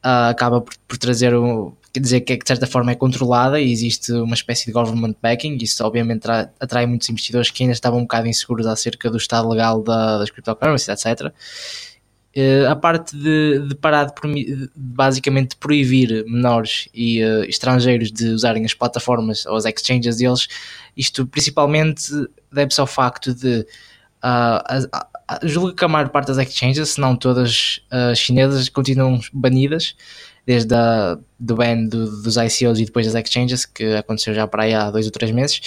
ah, 0.02 0.28
acaba 0.31 0.61
por, 0.61 0.75
por 0.88 0.99
trazer 0.99 1.33
um, 1.37 1.73
quer 1.93 2.00
dizer 2.00 2.21
que, 2.23 2.33
é, 2.33 2.37
de 2.37 2.43
certa 2.45 2.66
forma 2.66 2.90
é 2.90 2.97
controlada 2.97 3.61
e 3.61 3.71
existe 3.71 4.11
uma 4.12 4.35
espécie 4.35 4.66
de 4.66 4.73
government 4.73 5.14
backing, 5.23 5.57
isso 5.62 5.85
obviamente 5.85 6.26
atrai 6.59 6.87
muitos 6.87 7.09
investidores 7.09 7.52
que 7.52 7.62
ainda 7.62 7.73
estavam 7.73 8.00
um 8.00 8.02
bocado 8.02 8.26
inseguros 8.26 8.66
acerca 8.66 9.09
do 9.09 9.16
estado 9.16 9.49
legal 9.49 9.81
da, 9.81 10.19
das 10.19 10.28
cryptocurrencies, 10.31 10.88
etc. 10.88 11.33
Uh, 12.37 12.69
a 12.69 12.76
parte 12.76 13.16
de, 13.16 13.66
de 13.66 13.75
parar 13.75 14.05
de, 14.05 14.45
de, 14.45 14.71
basicamente 14.76 15.57
proibir 15.57 16.23
menores 16.26 16.87
e 16.93 17.25
uh, 17.25 17.45
estrangeiros 17.45 18.12
de 18.12 18.26
usarem 18.26 18.62
as 18.62 18.75
plataformas 18.75 19.47
ou 19.47 19.57
as 19.57 19.64
exchanges 19.64 20.19
deles, 20.19 20.47
isto 20.95 21.26
principalmente 21.26 22.12
deve-se 22.52 22.78
ao 22.78 22.87
facto 22.87 23.33
de 23.33 23.61
uh, 24.23 24.61
as, 24.66 24.87
julgo 25.45 25.75
que 25.75 25.83
a 25.83 25.88
maior 25.88 26.11
parte 26.11 26.28
das 26.28 26.37
exchanges, 26.37 26.90
se 26.90 27.00
não 27.00 27.16
todas 27.16 27.81
as 27.90 28.19
chinesas, 28.19 28.69
continuam 28.69 29.19
banidas 29.33 29.95
desde 30.47 30.75
a, 30.75 31.19
do 31.40 31.57
ban 31.57 31.87
do, 31.87 32.23
dos 32.23 32.37
ICOs 32.37 32.78
e 32.78 32.85
depois 32.85 33.07
das 33.07 33.14
exchanges, 33.16 33.66
que 33.66 33.95
aconteceu 33.95 34.33
já 34.33 34.47
para 34.47 34.62
aí 34.62 34.75
há 34.75 34.90
dois 34.90 35.07
ou 35.07 35.11
três 35.11 35.33
meses. 35.33 35.61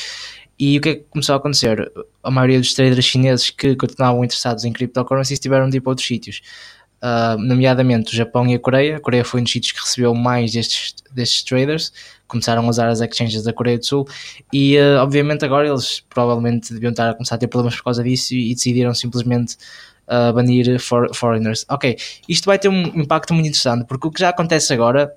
E 0.60 0.78
o 0.78 0.82
que 0.82 0.89
é 0.89 0.96
que 0.96 1.06
começou 1.10 1.34
a 1.34 1.38
acontecer? 1.38 1.92
A 2.22 2.30
maioria 2.30 2.60
dos 2.60 2.74
traders 2.74 3.06
chineses 3.06 3.50
que 3.50 3.75
continuavam 3.75 4.24
interessados 4.24 4.66
em 4.66 4.74
cryptocurrencies 4.74 5.39
tiveram 5.39 5.70
de 5.70 5.78
ir 5.78 5.82
para 5.82 5.92
outros 5.92 6.06
sítios 6.06 6.42
uh, 7.01 7.38
nomeadamente 7.38 8.13
o 8.13 8.16
Japão 8.16 8.48
e 8.48 8.56
a 8.56 8.60
Coreia. 8.60 8.98
A 8.98 9.00
Coreia 9.00 9.24
foi 9.24 9.42
um 9.42 9.44
dos 9.44 9.51
sítios 9.51 9.72
que 9.72 9.80
recebeu 9.80 10.13
mais 10.13 10.51
destes, 10.51 10.96
destes 11.12 11.44
traders, 11.44 11.94
começaram 12.28 12.66
a 12.66 12.70
usar 12.70 12.89
as 12.89 13.01
exchanges 13.01 13.44
da 13.44 13.54
Coreia 13.54 13.78
do 13.78 13.86
Sul 13.86 14.08
e 14.54 14.78
uh, 14.78 15.01
obviamente 15.01 15.44
agora 15.44 15.68
eles 15.68 16.01
provavelmente 16.10 16.74
deviam 16.74 16.92
estar 16.92 17.10
a 17.10 17.13
começar 17.13 17.36
a 17.36 17.38
ter 17.38 17.48
problemas 17.48 17.75
por 17.78 17.86
causa 17.86 18.04
disso 18.04 18.34
e, 18.34 18.51
e 18.51 18.56
decidiram 18.56 18.94
simplesmente 18.94 19.56
uh, 20.08 20.34
banir 20.34 20.80
for, 20.80 21.13
foreigners. 21.13 21.66
Ok, 21.70 21.98
isto 22.28 22.46
vai 22.46 22.60
ter 22.60 22.70
um 22.70 22.82
impacto 23.00 23.34
muito 23.34 23.48
interessante 23.48 23.86
porque 23.86 24.08
o 24.08 24.12
que 24.12 24.20
já 24.20 24.30
acontece 24.30 24.74
agora 24.74 25.13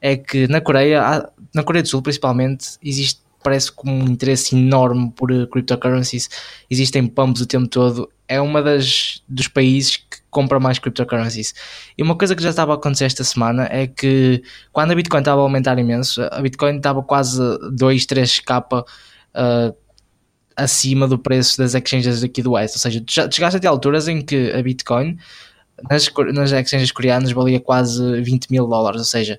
é 0.00 0.16
que 0.16 0.46
na 0.48 0.60
Coreia, 0.60 1.30
na 1.54 1.62
Coreia 1.62 1.82
do 1.82 1.88
Sul 1.88 2.02
principalmente, 2.02 2.76
existe 2.82 3.23
parece 3.44 3.70
como 3.70 3.92
um 3.92 4.08
interesse 4.08 4.56
enorme 4.56 5.12
por 5.14 5.28
cryptocurrencies, 5.48 6.28
existem 6.68 7.06
pumps 7.06 7.42
o 7.42 7.46
tempo 7.46 7.68
todo, 7.68 8.10
é 8.26 8.40
uma 8.40 8.62
das 8.62 9.22
dos 9.28 9.46
países 9.46 9.98
que 9.98 10.18
compra 10.30 10.58
mais 10.58 10.78
cryptocurrencies. 10.78 11.54
E 11.96 12.02
uma 12.02 12.16
coisa 12.16 12.34
que 12.34 12.42
já 12.42 12.50
estava 12.50 12.72
a 12.72 12.74
acontecer 12.76 13.04
esta 13.04 13.22
semana 13.22 13.68
é 13.70 13.86
que 13.86 14.42
quando 14.72 14.90
a 14.90 14.94
Bitcoin 14.94 15.20
estava 15.20 15.40
a 15.40 15.44
aumentar 15.44 15.78
imenso, 15.78 16.22
a 16.22 16.40
Bitcoin 16.40 16.78
estava 16.78 17.02
quase 17.02 17.38
2, 17.70 18.06
3k 18.06 18.82
uh, 18.82 19.76
acima 20.56 21.06
do 21.06 21.18
preço 21.18 21.58
das 21.58 21.74
exchanges 21.74 22.24
aqui 22.24 22.42
do 22.42 22.52
West. 22.52 22.74
Ou 22.76 22.80
seja, 22.80 23.04
chegaste 23.06 23.58
até 23.58 23.68
alturas 23.68 24.08
em 24.08 24.22
que 24.22 24.50
a 24.52 24.62
Bitcoin 24.62 25.18
nas, 25.90 26.10
nas 26.32 26.52
exchanges 26.52 26.92
coreanas 26.92 27.32
valia 27.32 27.60
quase 27.60 28.22
20 28.22 28.50
mil 28.50 28.66
dólares. 28.66 29.00
Ou 29.00 29.06
seja, 29.06 29.38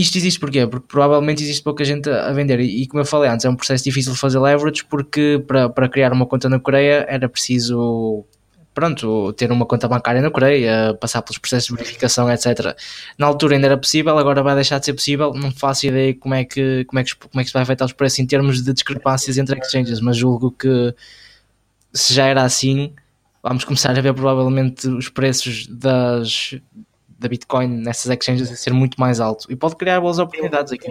isto 0.00 0.18
existe 0.18 0.38
porquê? 0.38 0.66
Porque 0.66 0.86
provavelmente 0.86 1.42
existe 1.42 1.62
pouca 1.62 1.84
gente 1.84 2.08
a 2.10 2.32
vender 2.32 2.60
e, 2.60 2.86
como 2.86 3.00
eu 3.00 3.06
falei 3.06 3.30
antes, 3.30 3.46
é 3.46 3.48
um 3.48 3.56
processo 3.56 3.82
difícil 3.82 4.12
de 4.12 4.18
fazer 4.18 4.38
leverage 4.38 4.84
porque 4.84 5.42
para, 5.46 5.68
para 5.68 5.88
criar 5.88 6.12
uma 6.12 6.26
conta 6.26 6.48
na 6.48 6.60
Coreia 6.60 7.06
era 7.08 7.28
preciso 7.28 8.24
pronto, 8.74 9.32
ter 9.32 9.50
uma 9.50 9.64
conta 9.64 9.88
bancária 9.88 10.20
na 10.20 10.30
Coreia, 10.30 10.92
passar 11.00 11.22
pelos 11.22 11.38
processos 11.38 11.68
de 11.68 11.76
verificação, 11.76 12.30
etc. 12.30 12.76
Na 13.16 13.26
altura 13.26 13.54
ainda 13.54 13.68
era 13.68 13.78
possível, 13.78 14.18
agora 14.18 14.42
vai 14.42 14.54
deixar 14.54 14.78
de 14.78 14.84
ser 14.84 14.92
possível. 14.92 15.32
Não 15.32 15.50
faço 15.50 15.86
ideia 15.86 16.14
como 16.14 16.34
é 16.34 16.44
que, 16.44 16.84
como 16.84 17.00
é 17.00 17.04
que, 17.04 17.16
como 17.16 17.40
é 17.40 17.42
que 17.42 17.48
se 17.48 17.54
vai 17.54 17.62
afetar 17.62 17.86
os 17.86 17.94
preços 17.94 18.18
em 18.18 18.26
termos 18.26 18.62
de 18.62 18.74
discrepâncias 18.74 19.38
entre 19.38 19.58
exchanges, 19.58 19.98
mas 20.00 20.18
julgo 20.18 20.50
que 20.50 20.94
se 21.90 22.12
já 22.12 22.26
era 22.26 22.42
assim, 22.42 22.92
vamos 23.42 23.64
começar 23.64 23.96
a 23.96 24.00
ver 24.02 24.12
provavelmente 24.12 24.86
os 24.88 25.08
preços 25.08 25.66
das, 25.68 26.54
da 27.18 27.28
Bitcoin 27.28 27.68
nessas 27.68 28.10
exchanges 28.10 28.50
a 28.50 28.56
ser 28.56 28.72
muito 28.72 29.00
mais 29.00 29.20
alto 29.20 29.50
e 29.50 29.56
pode 29.56 29.76
criar 29.76 30.00
boas 30.00 30.18
oportunidades 30.18 30.72
aqui. 30.72 30.90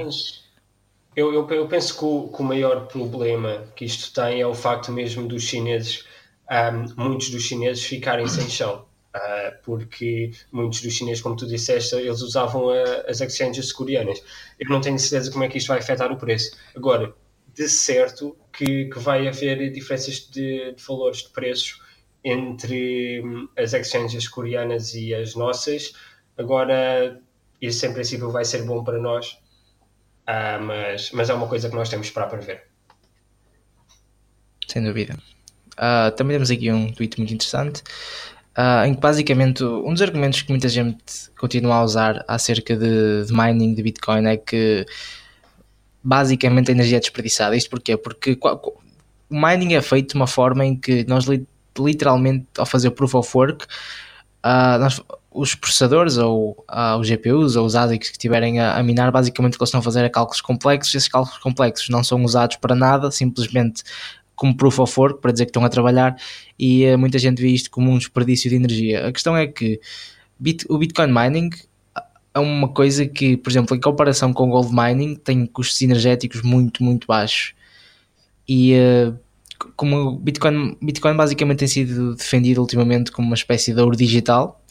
Eu, 1.15 1.34
eu, 1.34 1.48
eu 1.50 1.67
penso 1.67 1.98
que 1.98 2.03
o, 2.03 2.27
que 2.27 2.41
o 2.41 2.44
maior 2.44 2.88
problema 2.88 3.63
que 3.75 3.86
isto 3.86 4.13
tem 4.13 4.41
é 4.41 4.48
o 4.48 4.53
facto 4.53 4.91
mesmo 4.91 5.27
dos 5.27 5.44
chineses 5.44 6.03
um, 6.51 7.03
muitos 7.03 7.29
dos 7.29 7.44
chineses 7.44 7.84
ficarem 7.84 8.27
sem 8.27 8.50
chão. 8.50 8.86
Uh, 9.15 9.55
porque 9.63 10.32
muitos 10.51 10.82
dos 10.82 10.94
chineses, 10.94 11.22
como 11.22 11.38
tu 11.38 11.48
disseste, 11.48 11.96
eles 11.96 12.22
usavam 12.22 12.70
a, 12.70 13.10
as 13.10 13.22
exchanges 13.22 13.72
coreanas. 13.72 14.22
Eu 14.60 14.70
não 14.70 14.82
tenho 14.82 15.00
certeza 15.00 15.32
como 15.32 15.44
é 15.46 15.48
que 15.48 15.58
isto 15.58 15.67
vai 15.67 15.79
afetar 15.79 16.12
o 16.12 16.17
preço. 16.17 16.58
Agora, 16.75 17.15
de 17.53 17.70
certo 17.70 18.36
que, 18.51 18.86
que 18.86 19.00
vai 19.00 19.27
haver 19.27 19.72
diferenças 19.72 20.20
de, 20.29 20.74
de, 20.74 20.84
valores 20.84 21.20
de 21.20 21.29
preços 21.29 21.79
entre 22.24 23.22
hum, 23.24 23.48
as 23.58 23.74
exchanges 23.74 24.27
coreanas 24.27 24.94
e 24.94 25.15
as 25.15 25.34
nossas. 25.34 25.94
Agora, 26.38 27.20
isso 27.62 27.86
em 27.86 27.94
princípio 27.94 28.32
vai 28.32 28.46
ser 28.46 28.63
bom 28.63 28.84
para 28.84 29.00
nós, 29.00 29.38
uh, 30.27 30.62
mas, 30.62 31.12
mas 31.12 31.30
é 31.30 31.34
uma 31.34 31.48
coisa 31.48 31.70
que 31.70 31.75
nós 31.75 31.89
temos 31.89 32.10
para 32.10 32.25
ver. 32.38 32.63
Sem 34.68 34.84
dúvida. 34.84 35.18
Uh, 35.74 36.12
também 36.15 36.36
temos 36.36 36.51
aqui 36.51 36.72
um 36.72 36.92
tweet 36.92 37.18
muito 37.18 37.34
interessante 37.34 37.84
uh, 38.58 38.86
em 38.86 38.94
que 38.94 39.00
basicamente 39.00 39.63
um 39.63 39.94
dos 39.94 40.01
argumentos 40.01 40.42
que 40.42 40.50
muita 40.50 40.70
gente 40.70 41.30
continua 41.38 41.75
a 41.75 41.84
usar 41.84 42.24
acerca 42.27 42.75
de, 42.75 43.25
de 43.25 43.34
mining 43.34 43.74
de 43.74 43.84
Bitcoin 43.84 44.25
é 44.27 44.38
que 44.38 44.86
basicamente 46.04 46.70
a 46.70 46.74
energia 46.74 46.98
é 46.98 47.00
desperdiçada. 47.00 47.56
Isto 47.56 47.70
porquê? 47.70 47.98
Porque 47.98 48.38
o 49.30 49.36
mining 49.36 49.74
é 49.74 49.82
feito 49.82 50.10
de 50.10 50.15
uma 50.15 50.27
forma 50.27 50.65
em 50.65 50.75
que 50.75 51.06
nós 51.08 51.25
literalmente 51.77 52.48
ao 52.58 52.65
fazer 52.65 52.92
proof 52.92 53.15
of 53.15 53.38
work 53.38 53.65
uh, 54.46 54.80
nós, 54.80 55.01
os 55.36 55.54
processadores 55.54 56.18
ou 56.18 56.65
uh, 56.72 56.98
os 57.00 57.10
GPUs 57.10 57.56
ou 57.56 57.65
os 57.65 57.75
ASICs 57.75 58.10
que 58.10 58.15
estiverem 58.15 58.60
a, 58.60 58.77
a, 58.77 58.84
minar, 58.84 59.12
basicamente 59.12 59.56
o 59.56 59.58
que 59.58 59.63
eles 59.63 59.70
estão 59.70 59.82
a 59.82 59.84
fazer 59.84 60.04
é 60.06 60.10
cálculos 60.10 60.42
complexos. 60.42 60.96
Esses 60.96 61.10
cálculos 61.10 61.38
complexos 61.39 61.89
não 61.89 62.04
são 62.04 62.24
usados 62.24 62.56
para 62.56 62.74
nada, 62.74 63.12
simplesmente 63.12 63.84
como 64.36 64.56
proof 64.56 64.80
of 64.80 65.00
work, 65.00 65.22
para 65.22 65.32
dizer 65.32 65.46
que 65.46 65.50
estão 65.50 65.63
a 65.63 65.70
trabalhar, 65.70 66.15
e 66.58 66.86
uh, 66.88 66.98
muita 66.98 67.20
gente 67.20 67.42
vê 67.42 67.50
isto 67.50 67.70
como 67.70 67.92
um 67.92 67.98
desperdício 67.98 68.50
de 68.50 68.56
energia. 68.56 69.08
A 69.08 69.12
questão 69.12 69.36
é 69.36 69.48
que 69.48 69.80
bit, 70.39 70.65
o 70.70 70.77
Bitcoin 70.77 71.08
mining 71.08 71.50
é 72.34 72.39
uma 72.39 72.68
coisa 72.68 73.06
que, 73.06 73.38
por 73.38 73.50
exemplo, 73.50 73.75
em 73.75 73.80
comparação 73.80 74.34
com 74.34 74.48
o 74.48 74.51
gold 74.51 74.74
mining, 74.74 75.15
tem 75.15 75.46
custos 75.46 75.82
energéticos 75.82 76.42
muito, 76.42 76.84
muito 76.84 77.08
baixos. 77.08 77.54
E 78.48 78.74
uh, 78.75 79.18
como 79.75 79.96
o 79.96 80.18
Bitcoin, 80.18 80.77
Bitcoin 80.82 81.15
basicamente 81.15 81.60
tem 81.60 81.68
sido 81.68 82.15
defendido 82.15 82.60
ultimamente 82.60 83.12
como 83.12 83.27
uma 83.27 83.36
espécie 83.36 83.74
de 83.74 83.82
ouro 83.82 83.96
digital, 83.96 84.62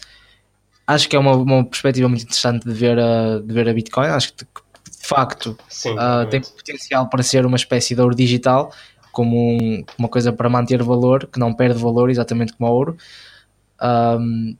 acho 0.86 1.08
que 1.08 1.16
é 1.16 1.18
uma, 1.18 1.32
uma 1.32 1.64
perspectiva 1.64 2.08
muito 2.08 2.22
interessante 2.22 2.66
de 2.66 2.74
ver 2.74 2.98
a, 2.98 3.38
de 3.38 3.52
ver 3.52 3.68
a 3.68 3.72
Bitcoin. 3.72 4.06
Acho 4.06 4.32
que 4.32 4.44
de 4.44 5.08
facto 5.08 5.56
Sim, 5.68 5.92
uh, 5.92 6.26
tem 6.30 6.40
potencial 6.40 7.08
para 7.08 7.22
ser 7.22 7.44
uma 7.44 7.56
espécie 7.56 7.94
de 7.94 8.00
ouro 8.00 8.14
digital 8.14 8.72
como 9.14 9.36
um, 9.38 9.84
uma 9.96 10.08
coisa 10.08 10.32
para 10.32 10.48
manter 10.48 10.82
valor, 10.82 11.28
que 11.28 11.38
não 11.38 11.54
perde 11.54 11.80
valor, 11.80 12.10
exatamente 12.10 12.52
como 12.54 12.68
o 12.68 12.74
ouro. 12.74 12.96
Um, 13.80 14.56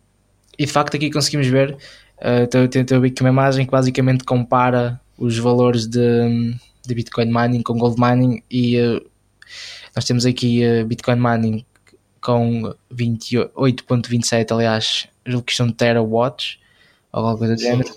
e 0.57 0.64
de 0.64 0.71
facto 0.71 0.97
aqui 0.97 1.11
conseguimos 1.11 1.49
ver, 1.49 1.73
uh, 1.73 2.45
estou 2.45 3.02
aqui 3.02 3.21
uma 3.21 3.31
imagem 3.31 3.66
que 3.66 3.73
basicamente 3.73 4.23
compara 4.23 5.00
os 5.19 5.37
valores 5.38 5.88
de, 5.88 6.54
de 6.87 6.95
Bitcoin 6.95 7.33
mining 7.33 7.62
com 7.62 7.76
gold 7.76 8.00
mining 8.00 8.43
e 8.49 8.81
uh, 8.81 9.04
nós 9.95 10.04
temos 10.04 10.25
aqui 10.25 10.62
uh, 10.64 10.87
Bitcoin 10.87 11.16
mining 11.16 11.66
com 12.21 12.75
28.27, 12.93 14.52
aliás, 14.52 15.09
julgo 15.26 15.45
que 15.45 15.54
são 15.54 15.71
terawatts 15.71 16.59
ou 17.12 17.21
alguma 17.21 17.38
coisa 17.38 17.54
do 17.54 17.61
género, 17.61 17.88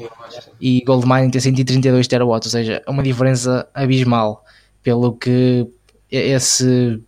e 0.62 0.82
gold 0.82 1.08
mining 1.08 1.32
tem 1.32 1.42
132 1.42 2.08
terawatts, 2.08 2.54
ou 2.54 2.60
seja, 2.60 2.84
é 2.86 2.90
uma 2.90 3.02
diferença 3.02 3.68
abismal 3.74 4.46
pelo 4.84 5.14
que 5.14 5.68
esse 6.10 7.02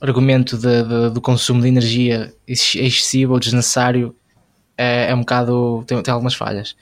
argumento 0.00 0.58
de, 0.58 0.82
de, 0.82 1.10
do 1.10 1.20
consumo 1.20 1.62
de 1.62 1.68
energia 1.68 2.34
excessivo 2.46 3.32
ou 3.32 3.40
desnecessário 3.40 4.14
é, 4.76 5.10
é 5.10 5.14
um 5.14 5.20
bocado. 5.20 5.82
Tem, 5.86 6.02
tem 6.02 6.12
algumas 6.12 6.34
falhas. 6.34 6.76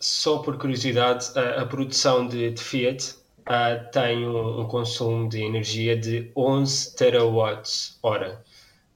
Só 0.00 0.38
por 0.38 0.56
curiosidade, 0.56 1.26
a, 1.36 1.62
a 1.62 1.66
produção 1.66 2.26
de, 2.26 2.50
de 2.50 2.62
Fiat 2.62 3.14
uh, 3.40 3.90
tem 3.92 4.26
um, 4.26 4.60
um, 4.60 4.64
consumo 4.66 5.28
de 5.28 5.42
energia 5.42 5.96
de 5.96 6.30
11 6.36 6.96
terawatts 6.96 7.98
hora, 8.02 8.42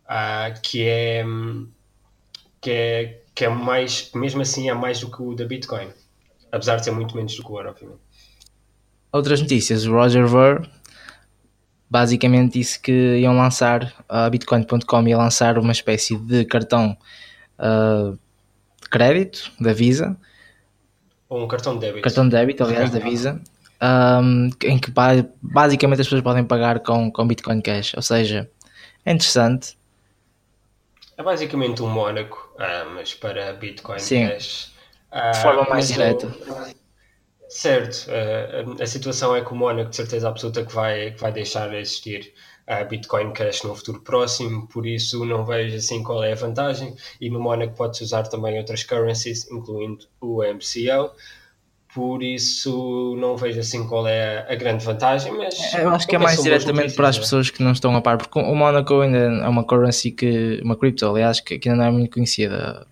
uh, 0.07 0.61
que 0.63 0.83
é 0.83 1.25
que 2.61 2.71
é 2.71 3.21
que 3.35 3.45
é 3.45 3.49
mais, 3.49 4.11
mesmo 4.15 4.43
assim 4.43 4.69
é 4.69 4.75
mais 4.75 5.01
do 5.01 5.11
que 5.11 5.23
o 5.23 5.35
da 5.35 5.45
Bitcoin, 5.45 5.89
apesar 6.53 6.77
de 6.77 6.85
ser 6.85 6.91
muito 6.91 7.17
menos 7.17 7.35
do 7.35 7.43
que 7.43 7.49
o 7.49 7.53
ouro, 7.53 7.71
obviamente. 7.71 8.01
Outras 9.13 9.41
notícias, 9.41 9.87
o 9.87 9.93
Roger 9.93 10.27
Ver 10.27 10.69
basicamente 11.91 12.59
disse 12.59 12.79
que 12.79 13.19
iam 13.19 13.37
lançar, 13.37 13.93
a 14.09 14.31
Bitcoin.com 14.31 15.09
ia 15.09 15.19
lançar 15.19 15.59
uma 15.59 15.73
espécie 15.73 16.17
de 16.17 16.45
cartão 16.45 16.97
uh, 17.59 18.13
de 18.81 18.89
crédito 18.89 19.51
da 19.59 19.73
Visa. 19.73 20.17
Ou 21.29 21.45
um 21.45 21.49
cartão 21.49 21.75
de 21.75 21.81
débito. 21.81 22.03
Cartão 22.03 22.25
de 22.25 22.31
débito, 22.31 22.63
aliás, 22.63 22.91
da 22.91 23.01
Visa. 23.01 23.41
Um, 23.83 24.51
em 24.65 24.79
que 24.79 24.93
basicamente 25.43 26.01
as 26.01 26.07
pessoas 26.07 26.23
podem 26.23 26.45
pagar 26.45 26.81
com, 26.81 27.11
com 27.11 27.27
Bitcoin 27.27 27.61
Cash. 27.61 27.95
Ou 27.95 28.03
seja, 28.03 28.49
é 29.05 29.13
interessante. 29.13 29.77
É 31.21 31.23
basicamente 31.23 31.83
um 31.83 31.87
Mónaco, 31.87 32.51
ah, 32.59 32.87
mas 32.95 33.13
para 33.13 33.53
Bitcoin 33.53 33.99
Sim, 33.99 34.27
Cash. 34.27 34.73
de 35.13 35.43
forma 35.43 35.65
mais 35.69 35.89
direta. 35.89 36.27
Certo, 37.47 38.07
uh, 38.09 38.83
a 38.83 38.87
situação 38.87 39.37
é 39.37 39.45
que 39.45 39.53
o 39.53 39.55
Mónaco 39.55 39.91
de 39.91 39.97
certeza 39.97 40.31
absoluta 40.31 40.65
que 40.65 40.73
vai, 40.73 41.11
que 41.11 41.21
vai 41.21 41.31
deixar 41.31 41.69
de 41.69 41.77
existir 41.77 42.33
a 42.67 42.85
Bitcoin 42.85 43.35
Cash 43.35 43.65
no 43.65 43.75
futuro 43.75 44.01
próximo, 44.01 44.67
por 44.69 44.87
isso 44.87 45.23
não 45.27 45.45
vejo 45.45 45.77
assim 45.77 46.03
qual 46.03 46.25
é 46.25 46.33
a 46.33 46.37
vantagem. 46.37 46.97
E 47.21 47.29
no 47.29 47.39
Mónaco 47.39 47.75
pode-se 47.77 48.03
usar 48.03 48.23
também 48.23 48.57
outras 48.57 48.83
currencies, 48.83 49.47
incluindo 49.51 50.07
o 50.23 50.43
MCO. 50.43 51.15
Por 51.95 52.23
isso 52.23 53.17
não 53.19 53.37
vejo 53.37 53.61
assim 53.61 53.87
qual 53.87 54.07
é 54.07 54.47
a 54.49 54.55
grande 54.55 54.85
vantagem, 54.85 55.33
mas 55.37 55.75
eu 55.75 55.91
acho 55.91 56.07
que 56.07 56.15
é 56.15 56.19
mais 56.19 56.41
diretamente 56.41 56.95
para 56.95 57.09
as 57.09 57.17
é? 57.17 57.21
pessoas 57.21 57.51
que 57.51 57.63
não 57.63 57.73
estão 57.73 57.95
a 57.97 58.01
par, 58.01 58.17
porque 58.17 58.39
o 58.39 58.55
Monaco 58.55 59.01
ainda 59.01 59.19
é 59.19 59.49
uma 59.49 59.65
currency 59.65 60.13
que, 60.13 60.61
uma 60.63 60.77
cripto, 60.77 61.07
aliás, 61.07 61.41
que, 61.41 61.59
que 61.59 61.69
ainda 61.69 61.83
não 61.83 61.89
é 61.89 61.93
muito 61.93 62.13
conhecida. 62.13 62.87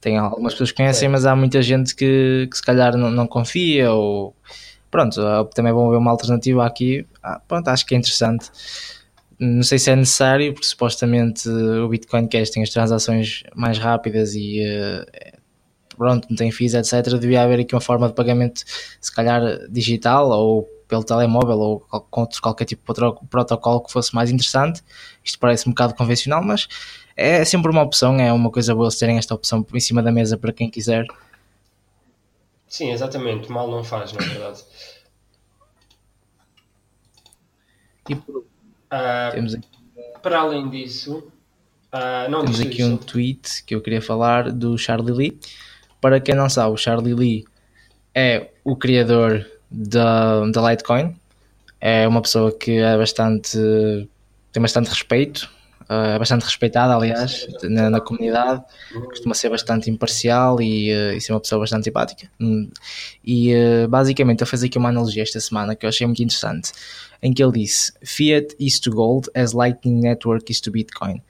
Tem 0.00 0.16
algumas 0.16 0.52
pessoas 0.52 0.70
que 0.70 0.76
conhecem, 0.76 1.06
é. 1.06 1.08
mas 1.10 1.26
há 1.26 1.34
muita 1.34 1.60
gente 1.60 1.96
que, 1.96 2.46
que 2.48 2.56
se 2.56 2.62
calhar 2.62 2.96
não, 2.96 3.10
não 3.10 3.26
confia 3.26 3.90
ou 3.90 4.36
pronto, 4.90 5.20
também 5.54 5.72
vão 5.72 5.90
ver 5.90 5.96
uma 5.96 6.10
alternativa 6.10 6.64
aqui. 6.64 7.06
Ah, 7.22 7.40
pronto, 7.46 7.68
acho 7.68 7.84
que 7.84 7.94
é 7.94 7.98
interessante. 7.98 8.50
Não 9.38 9.62
sei 9.62 9.78
se 9.78 9.90
é 9.90 9.96
necessário, 9.96 10.52
porque 10.52 10.66
supostamente 10.66 11.48
o 11.48 11.88
Bitcoin 11.88 12.26
Cash 12.26 12.50
tem 12.50 12.62
as 12.62 12.70
transações 12.70 13.42
mais 13.54 13.78
rápidas 13.78 14.34
e 14.34 14.60
uh, 14.60 15.37
pronto, 15.98 16.26
não 16.30 16.36
tem 16.36 16.50
FIIs, 16.50 16.74
etc. 16.74 17.18
Devia 17.18 17.42
haver 17.42 17.60
aqui 17.60 17.74
uma 17.74 17.80
forma 17.80 18.08
de 18.08 18.14
pagamento, 18.14 18.62
se 19.00 19.12
calhar 19.12 19.42
digital 19.68 20.30
ou 20.30 20.66
pelo 20.88 21.04
telemóvel 21.04 21.58
ou 21.58 21.80
com 21.80 22.26
qualquer 22.40 22.64
tipo 22.64 22.94
de 22.94 23.28
protocolo 23.28 23.82
que 23.82 23.92
fosse 23.92 24.14
mais 24.14 24.30
interessante. 24.30 24.82
Isto 25.22 25.38
parece 25.38 25.68
um 25.68 25.72
bocado 25.72 25.94
convencional, 25.94 26.42
mas 26.42 26.66
é 27.14 27.44
sempre 27.44 27.70
uma 27.70 27.82
opção, 27.82 28.18
é 28.18 28.32
uma 28.32 28.50
coisa 28.50 28.74
boa 28.74 28.90
se 28.90 28.98
terem 28.98 29.18
esta 29.18 29.34
opção 29.34 29.64
em 29.74 29.80
cima 29.80 30.02
da 30.02 30.10
mesa 30.10 30.38
para 30.38 30.52
quem 30.52 30.70
quiser. 30.70 31.04
Sim, 32.66 32.90
exatamente, 32.90 33.50
mal 33.50 33.70
não 33.70 33.84
faz, 33.84 34.12
na 34.12 34.20
verdade. 34.20 34.62
E 38.08 38.14
por, 38.14 38.38
uh, 38.38 38.44
temos 39.32 39.54
aqui, 39.54 39.68
para 40.22 40.40
além 40.40 40.70
disso, 40.70 41.30
não, 42.30 42.44
temos 42.44 42.60
aqui 42.60 42.84
um 42.84 42.96
tweet 42.96 43.64
que 43.64 43.74
eu 43.74 43.80
queria 43.80 44.00
falar 44.00 44.50
do 44.52 44.76
Charlie 44.76 45.12
Lee 45.12 45.40
para 46.00 46.20
quem 46.20 46.34
não 46.34 46.48
sabe, 46.48 46.72
o 46.72 46.76
Charlie 46.76 47.14
Lee 47.14 47.44
é 48.14 48.48
o 48.64 48.76
criador 48.76 49.46
da, 49.70 50.44
da 50.46 50.70
Litecoin, 50.70 51.16
é 51.80 52.06
uma 52.08 52.22
pessoa 52.22 52.52
que 52.52 52.72
é 52.78 52.96
bastante 52.96 53.58
tem 54.52 54.62
bastante 54.62 54.88
respeito, 54.88 55.48
eh, 55.88 56.16
é 56.16 56.18
bastante 56.18 56.44
respeitada, 56.44 56.94
aliás, 56.94 57.46
na, 57.62 57.88
na, 57.88 58.00
comunidade, 58.00 58.62
costuma 59.08 59.34
ser 59.34 59.48
bastante 59.48 59.90
imparcial 59.90 60.60
e, 60.60 60.92
uh, 60.92 61.12
e 61.12 61.20
ser 61.20 61.32
uma 61.32 61.40
pessoa 61.40 61.60
bastante 61.60 61.84
simpática. 61.84 62.30
Hum, 62.40 62.70
e 63.24 63.54
uh, 63.54 63.88
basicamente 63.88 64.42
ele 64.42 64.50
fez 64.50 64.62
aqui 64.62 64.76
uma 64.76 64.90
analogia 64.90 65.22
esta 65.22 65.40
semana 65.40 65.74
que 65.74 65.86
eu 65.86 65.88
achei 65.88 66.06
muito 66.06 66.22
interessante, 66.22 66.72
em 67.22 67.32
que 67.32 67.42
ele 67.42 67.52
disse: 67.52 67.92
Fiat 68.02 68.54
is 68.58 68.78
to 68.80 68.90
gold 68.90 69.30
as 69.34 69.52
Lightning 69.52 70.00
Network 70.00 70.50
is 70.50 70.60
to 70.60 70.70
Bitcoin. 70.70 71.22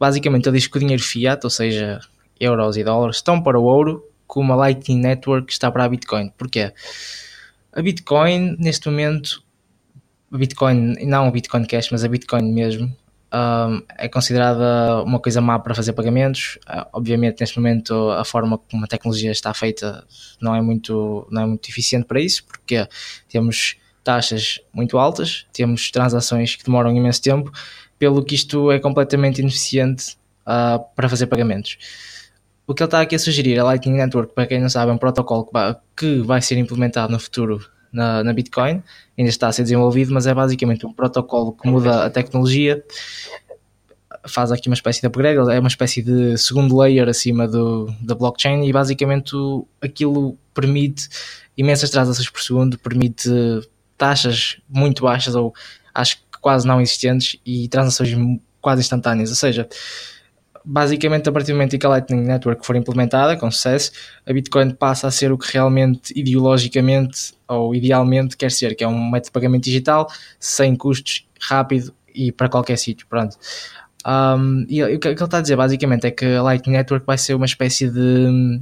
Basicamente 0.00 0.48
ele 0.48 0.58
diz 0.58 0.68
que 0.68 0.76
o 0.76 0.80
dinheiro 0.80 1.02
fiat, 1.02 1.40
ou 1.44 1.50
seja, 1.50 2.00
euros 2.40 2.76
e 2.76 2.84
dólares, 2.84 3.16
estão 3.16 3.42
para 3.42 3.58
o 3.58 3.64
ouro 3.64 4.04
como 4.26 4.52
a 4.52 4.56
Lightning 4.56 5.00
Network 5.00 5.50
está 5.50 5.70
para 5.70 5.84
a 5.84 5.88
Bitcoin. 5.88 6.30
Porquê? 6.36 6.72
A 7.72 7.82
Bitcoin, 7.82 8.56
neste 8.58 8.88
momento, 8.88 9.42
Bitcoin, 10.30 10.96
não 11.06 11.28
o 11.28 11.30
Bitcoin 11.30 11.64
Cash, 11.64 11.90
mas 11.90 12.04
a 12.04 12.08
Bitcoin 12.08 12.52
mesmo, 12.52 12.94
um, 13.32 13.82
é 13.96 14.08
considerada 14.08 15.02
uma 15.02 15.18
coisa 15.18 15.40
má 15.40 15.58
para 15.58 15.74
fazer 15.74 15.92
pagamentos. 15.92 16.58
Uh, 16.68 16.86
obviamente, 16.92 17.40
neste 17.40 17.58
momento, 17.58 18.10
a 18.10 18.24
forma 18.24 18.58
como 18.58 18.84
a 18.84 18.88
tecnologia 18.88 19.30
está 19.30 19.52
feita 19.52 20.04
não 20.40 20.54
é 20.54 20.60
muito, 20.60 21.26
não 21.30 21.42
é 21.42 21.46
muito 21.46 21.68
eficiente 21.68 22.06
para 22.06 22.20
isso, 22.20 22.44
porque 22.44 22.86
temos 23.28 23.76
taxas 24.02 24.60
muito 24.72 24.96
altas, 24.98 25.46
temos 25.52 25.90
transações 25.90 26.56
que 26.56 26.64
demoram 26.64 26.94
imenso 26.96 27.20
tempo, 27.20 27.52
pelo 27.98 28.24
que 28.24 28.34
isto 28.34 28.70
é 28.70 28.78
completamente 28.78 29.40
ineficiente 29.40 30.16
uh, 30.46 30.82
para 30.94 31.08
fazer 31.08 31.26
pagamentos. 31.26 31.76
O 32.68 32.74
que 32.74 32.82
ele 32.82 32.86
está 32.88 33.00
aqui 33.00 33.14
a 33.14 33.18
sugerir, 33.18 33.58
a 33.58 33.64
Lightning 33.64 33.96
Network, 33.96 34.34
para 34.34 34.46
quem 34.46 34.60
não 34.60 34.68
sabe, 34.68 34.90
é 34.90 34.94
um 34.94 34.98
protocolo 34.98 35.46
que 35.46 35.52
vai, 35.54 35.76
que 35.96 36.20
vai 36.20 36.42
ser 36.42 36.58
implementado 36.58 37.10
no 37.10 37.18
futuro 37.18 37.66
na, 37.90 38.22
na, 38.22 38.30
Bitcoin, 38.34 38.82
ainda 39.16 39.30
está 39.30 39.48
a 39.48 39.52
ser 39.52 39.62
desenvolvido, 39.62 40.12
mas 40.12 40.26
é 40.26 40.34
basicamente 40.34 40.84
um 40.84 40.92
protocolo 40.92 41.52
que 41.52 41.66
muda 41.66 42.04
a 42.04 42.10
tecnologia, 42.10 42.84
faz 44.26 44.52
aqui 44.52 44.68
uma 44.68 44.74
espécie 44.74 45.00
de 45.00 45.06
upgrade, 45.06 45.38
é 45.50 45.58
uma 45.58 45.68
espécie 45.68 46.02
de 46.02 46.36
segundo 46.36 46.76
layer 46.76 47.08
acima 47.08 47.48
do, 47.48 47.90
da 48.02 48.14
blockchain 48.14 48.68
e 48.68 48.70
basicamente 48.70 49.34
aquilo 49.80 50.36
permite 50.52 51.08
imensas 51.56 51.88
transações 51.88 52.28
por 52.28 52.42
segundo, 52.42 52.78
permite 52.78 53.30
taxas 53.96 54.58
muito 54.68 55.04
baixas 55.04 55.34
ou 55.34 55.54
acho 55.94 56.18
que 56.18 56.38
quase 56.38 56.66
não 56.66 56.82
existentes 56.82 57.40
e 57.46 57.66
transações 57.68 58.14
quase 58.60 58.82
instantâneas, 58.82 59.30
ou 59.30 59.36
seja, 59.36 59.66
basicamente 60.64 61.28
a 61.28 61.32
partir 61.32 61.52
do 61.52 61.54
momento 61.54 61.74
em 61.76 61.78
que 61.78 61.86
a 61.86 61.88
Lightning 61.88 62.22
Network 62.22 62.64
for 62.66 62.76
implementada 62.76 63.36
com 63.36 63.50
sucesso, 63.50 63.92
a 64.26 64.32
Bitcoin 64.32 64.70
passa 64.70 65.06
a 65.06 65.10
ser 65.10 65.32
o 65.32 65.38
que 65.38 65.52
realmente 65.52 66.12
ideologicamente 66.18 67.34
ou 67.46 67.74
idealmente 67.74 68.36
quer 68.36 68.50
ser, 68.50 68.74
que 68.74 68.84
é 68.84 68.88
um 68.88 69.10
método 69.10 69.26
de 69.26 69.32
pagamento 69.32 69.64
digital 69.64 70.08
sem 70.38 70.76
custos, 70.76 71.26
rápido 71.40 71.94
e 72.14 72.32
para 72.32 72.48
qualquer 72.48 72.76
sítio, 72.76 73.06
pronto. 73.08 73.36
Um, 74.06 74.64
e 74.68 74.82
o 74.82 74.98
que 74.98 75.08
ele 75.08 75.14
está 75.14 75.38
a 75.38 75.40
dizer 75.40 75.56
basicamente 75.56 76.06
é 76.06 76.10
que 76.10 76.24
a 76.24 76.42
Lightning 76.42 76.76
Network 76.76 77.04
vai 77.06 77.18
ser 77.18 77.34
uma 77.34 77.46
espécie 77.46 77.90
de, 77.90 78.60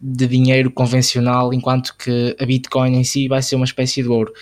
de 0.00 0.26
dinheiro 0.26 0.70
convencional, 0.70 1.52
enquanto 1.52 1.96
que 1.96 2.36
a 2.38 2.46
Bitcoin 2.46 2.96
em 2.96 3.04
si 3.04 3.28
vai 3.28 3.42
ser 3.42 3.56
uma 3.56 3.64
espécie 3.64 4.02
de 4.02 4.08
ouro. 4.08 4.32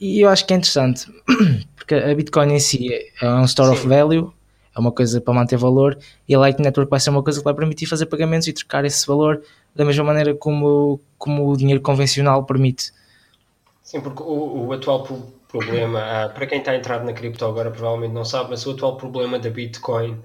E 0.00 0.20
eu 0.20 0.28
acho 0.28 0.46
que 0.46 0.52
é 0.52 0.56
interessante, 0.56 1.06
porque 1.76 1.94
a 1.94 2.14
Bitcoin 2.14 2.52
em 2.52 2.60
si 2.60 2.88
é 3.20 3.28
um 3.28 3.44
store 3.44 3.70
Sim. 3.70 3.74
of 3.74 3.88
value, 3.88 4.32
é 4.78 4.80
uma 4.80 4.92
coisa 4.92 5.20
para 5.20 5.34
manter 5.34 5.56
valor 5.56 5.98
e 6.28 6.34
a 6.34 6.38
Lightning 6.38 6.64
Network 6.64 6.88
vai 6.88 7.00
ser 7.00 7.10
uma 7.10 7.22
coisa 7.22 7.40
que 7.40 7.44
vai 7.44 7.54
permitir 7.54 7.86
fazer 7.86 8.06
pagamentos 8.06 8.46
e 8.46 8.52
trocar 8.52 8.84
esse 8.84 9.06
valor 9.06 9.42
da 9.74 9.84
mesma 9.84 10.04
maneira 10.04 10.34
como, 10.34 11.00
como 11.18 11.50
o 11.50 11.56
dinheiro 11.56 11.80
convencional 11.80 12.44
permite. 12.44 12.92
Sim, 13.82 14.00
porque 14.00 14.22
o, 14.22 14.66
o 14.66 14.72
atual 14.72 15.06
problema, 15.48 16.00
uh, 16.00 16.32
para 16.32 16.46
quem 16.46 16.58
está 16.58 16.76
entrado 16.76 17.04
na 17.04 17.12
cripto 17.12 17.44
agora 17.44 17.70
provavelmente 17.70 18.12
não 18.12 18.24
sabe, 18.24 18.50
mas 18.50 18.64
o 18.66 18.70
atual 18.70 18.96
problema 18.96 19.38
da 19.38 19.50
Bitcoin 19.50 20.12
um, 20.12 20.22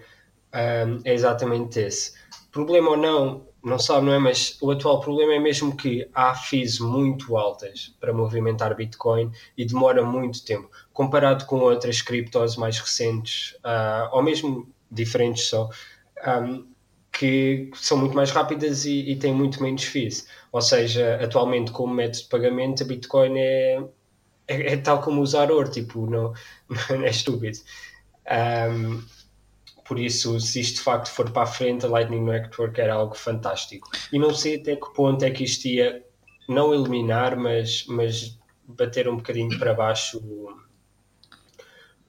ah, 0.52 1.00
é 1.04 1.14
exatamente 1.14 1.80
esse. 1.80 2.14
Problema 2.52 2.92
ou 2.92 2.98
não, 2.98 3.42
não 3.64 3.80
sabe, 3.80 4.06
não 4.06 4.14
é? 4.14 4.20
Mas 4.20 4.58
o 4.62 4.70
atual 4.70 5.00
problema 5.00 5.34
é 5.34 5.40
mesmo 5.40 5.76
que 5.76 6.08
há 6.14 6.36
fees 6.36 6.80
muito 6.80 7.36
altas 7.38 7.96
para 8.00 8.14
movimentar 8.14 8.76
Bitcoin 8.76 9.32
e 9.58 9.66
demora 9.66 10.04
muito 10.06 10.46
tempo. 10.46 10.70
Comparado 10.94 11.46
com 11.46 11.58
outras 11.58 12.02
criptos 12.02 12.56
mais 12.56 12.78
recentes, 12.80 13.56
uh, 13.66 14.10
ou 14.12 14.22
mesmo 14.22 14.72
diferentes 14.92 15.48
só, 15.48 15.70
um, 16.26 16.68
que 17.12 17.70
são 17.76 17.98
muito 17.98 18.16
mais 18.16 18.32
rápidas 18.32 18.86
e, 18.86 19.12
e, 19.12 19.16
têm 19.16 19.34
muito 19.34 19.62
menos 19.62 19.84
fees. 19.84 20.28
Ou 20.52 20.62
seja, 20.62 21.20
atualmente, 21.24 21.72
como 21.72 21.94
método 21.94 22.24
de 22.24 22.30
pagamento, 22.30 22.84
a 22.84 22.86
Bitcoin 22.86 23.38
é, 23.38 23.84
é, 24.48 24.74
é 24.74 24.78
tal 24.78 25.02
como 25.02 25.22
usar 25.22 25.52
ouro, 25.52 25.70
tipo, 25.70 26.06
não, 26.08 26.34
é 27.04 27.10
estúpido. 27.10 27.60
Um, 28.30 29.02
por 29.86 30.00
isso, 30.00 30.40
se 30.40 30.62
isto 30.62 30.76
de 30.78 30.82
facto 30.82 31.10
for 31.10 31.30
para 31.30 31.44
a 31.44 31.48
frente, 31.48 31.86
a 31.86 31.90
Lightning 31.90 32.24
Network 32.24 32.80
era 32.80 32.94
algo 32.94 33.16
fantástico. 33.16 33.90
E 34.12 34.18
não 34.18 34.34
sei 34.34 34.56
até 34.56 34.76
que 34.76 34.94
ponto 34.94 35.24
é 35.24 35.30
que 35.30 35.44
isto 35.44 35.66
ia 35.66 36.04
não 36.48 36.74
eliminar, 36.74 37.38
mas, 37.38 37.86
mas 37.88 38.40
bater 38.68 39.08
um 39.08 39.18
bocadinho 39.18 39.58
para 39.60 39.74
baixo 39.74 40.22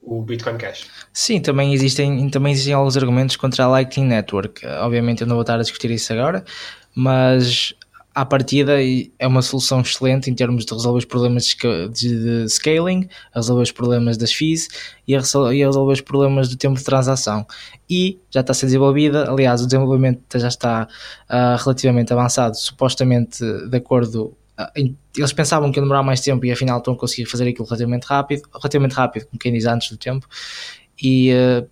o, 0.05 0.21
Bitcoin 0.21 0.57
Cash. 0.57 0.85
Sim, 1.11 1.39
também 1.39 1.73
existem, 1.73 2.29
também 2.29 2.53
existem 2.53 2.73
alguns 2.73 2.95
argumentos 2.95 3.35
contra 3.35 3.63
a 3.63 3.67
Lightning 3.67 4.07
Network. 4.07 4.65
Obviamente 4.65 5.21
eu 5.21 5.27
não 5.27 5.35
vou 5.35 5.41
estar 5.41 5.55
a 5.55 5.61
discutir 5.61 5.91
isso 5.91 6.13
agora, 6.13 6.43
mas 6.95 7.73
à 8.15 8.23
partida 8.23 8.77
é 9.19 9.27
uma 9.27 9.41
solução 9.41 9.81
excelente 9.81 10.31
em 10.31 10.33
termos 10.33 10.65
de 10.65 10.73
resolver 10.73 10.99
os 10.99 11.05
problemas 11.05 11.43
de, 11.43 12.45
scaling, 12.47 13.09
resolver 13.33 13.63
os 13.63 13.71
problemas 13.73 14.15
das 14.15 14.31
fees 14.31 14.69
e 15.05 15.13
resolver 15.13 15.91
os 15.91 16.01
problemas 16.01 16.47
do 16.47 16.55
tempo 16.55 16.77
de 16.77 16.83
transação. 16.85 17.45
E 17.89 18.17
já 18.31 18.39
está 18.39 18.51
a 18.51 18.53
ser 18.53 18.67
desenvolvida, 18.67 19.29
aliás, 19.29 19.61
o 19.61 19.65
desenvolvimento 19.65 20.39
já 20.39 20.47
está 20.47 20.87
uh, 21.29 21.61
relativamente 21.61 22.13
avançado, 22.13 22.55
supostamente 22.55 23.43
de 23.67 23.77
acordo. 23.77 24.33
Uh, 24.57 24.95
eles 25.17 25.33
pensavam 25.33 25.71
que 25.71 25.79
ia 25.79 25.83
demorar 25.83 26.03
mais 26.03 26.21
tempo 26.21 26.45
e 26.45 26.51
afinal 26.51 26.77
estão 26.77 26.93
a 26.93 26.97
conseguir 26.97 27.25
fazer 27.25 27.47
aquilo 27.47 27.65
relativamente 27.65 28.05
rápido, 28.05 28.43
relativamente 28.53 28.93
rápido, 28.93 29.27
como 29.27 29.39
quem 29.39 29.51
diz 29.53 29.65
antes 29.65 29.89
do 29.89 29.97
tempo. 29.97 30.27
E 31.01 31.31
uh, 31.33 31.67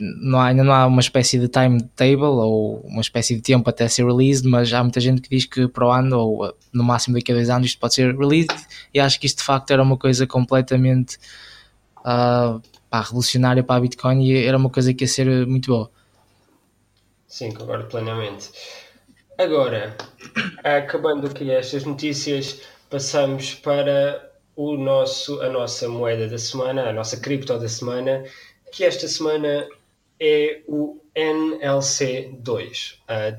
não 0.00 0.40
há, 0.40 0.46
ainda 0.46 0.64
não 0.64 0.72
há 0.72 0.86
uma 0.86 1.00
espécie 1.00 1.38
de 1.38 1.48
timetable 1.48 2.24
ou 2.24 2.80
uma 2.80 3.02
espécie 3.02 3.34
de 3.34 3.42
tempo 3.42 3.68
até 3.68 3.86
ser 3.88 4.06
released, 4.06 4.48
mas 4.48 4.72
há 4.72 4.82
muita 4.82 5.00
gente 5.00 5.20
que 5.20 5.28
diz 5.28 5.44
que 5.44 5.68
para 5.68 5.86
o 5.86 5.92
ano 5.92 6.18
ou 6.18 6.46
uh, 6.46 6.54
no 6.72 6.82
máximo 6.82 7.14
daqui 7.14 7.32
a 7.32 7.34
dois 7.34 7.50
anos 7.50 7.66
isto 7.68 7.78
pode 7.78 7.94
ser 7.94 8.16
released 8.16 8.56
e 8.94 9.00
acho 9.00 9.20
que 9.20 9.26
isto 9.26 9.38
de 9.38 9.44
facto 9.44 9.70
era 9.70 9.82
uma 9.82 9.98
coisa 9.98 10.26
completamente 10.26 11.18
uh, 11.98 12.60
pá, 12.88 13.02
revolucionária 13.02 13.62
para 13.62 13.76
a 13.76 13.80
Bitcoin 13.80 14.24
e 14.24 14.44
era 14.44 14.56
uma 14.56 14.70
coisa 14.70 14.94
que 14.94 15.04
ia 15.04 15.08
ser 15.08 15.46
muito 15.46 15.70
boa. 15.70 15.90
Sim, 17.26 17.52
concordo 17.52 17.86
plenamente. 17.86 18.50
Agora, 19.38 19.96
acabando 20.62 21.26
aqui 21.26 21.50
estas 21.50 21.84
notícias, 21.84 22.60
passamos 22.90 23.54
para 23.54 24.30
o 24.54 24.76
nosso, 24.76 25.40
a 25.40 25.48
nossa 25.48 25.88
moeda 25.88 26.28
da 26.28 26.36
semana, 26.36 26.88
a 26.88 26.92
nossa 26.92 27.16
cripto 27.18 27.58
da 27.58 27.68
semana, 27.68 28.24
que 28.70 28.84
esta 28.84 29.08
semana 29.08 29.66
é 30.20 30.60
o 30.68 31.00
NLC2. 31.16 32.94
Uh, 33.08 33.38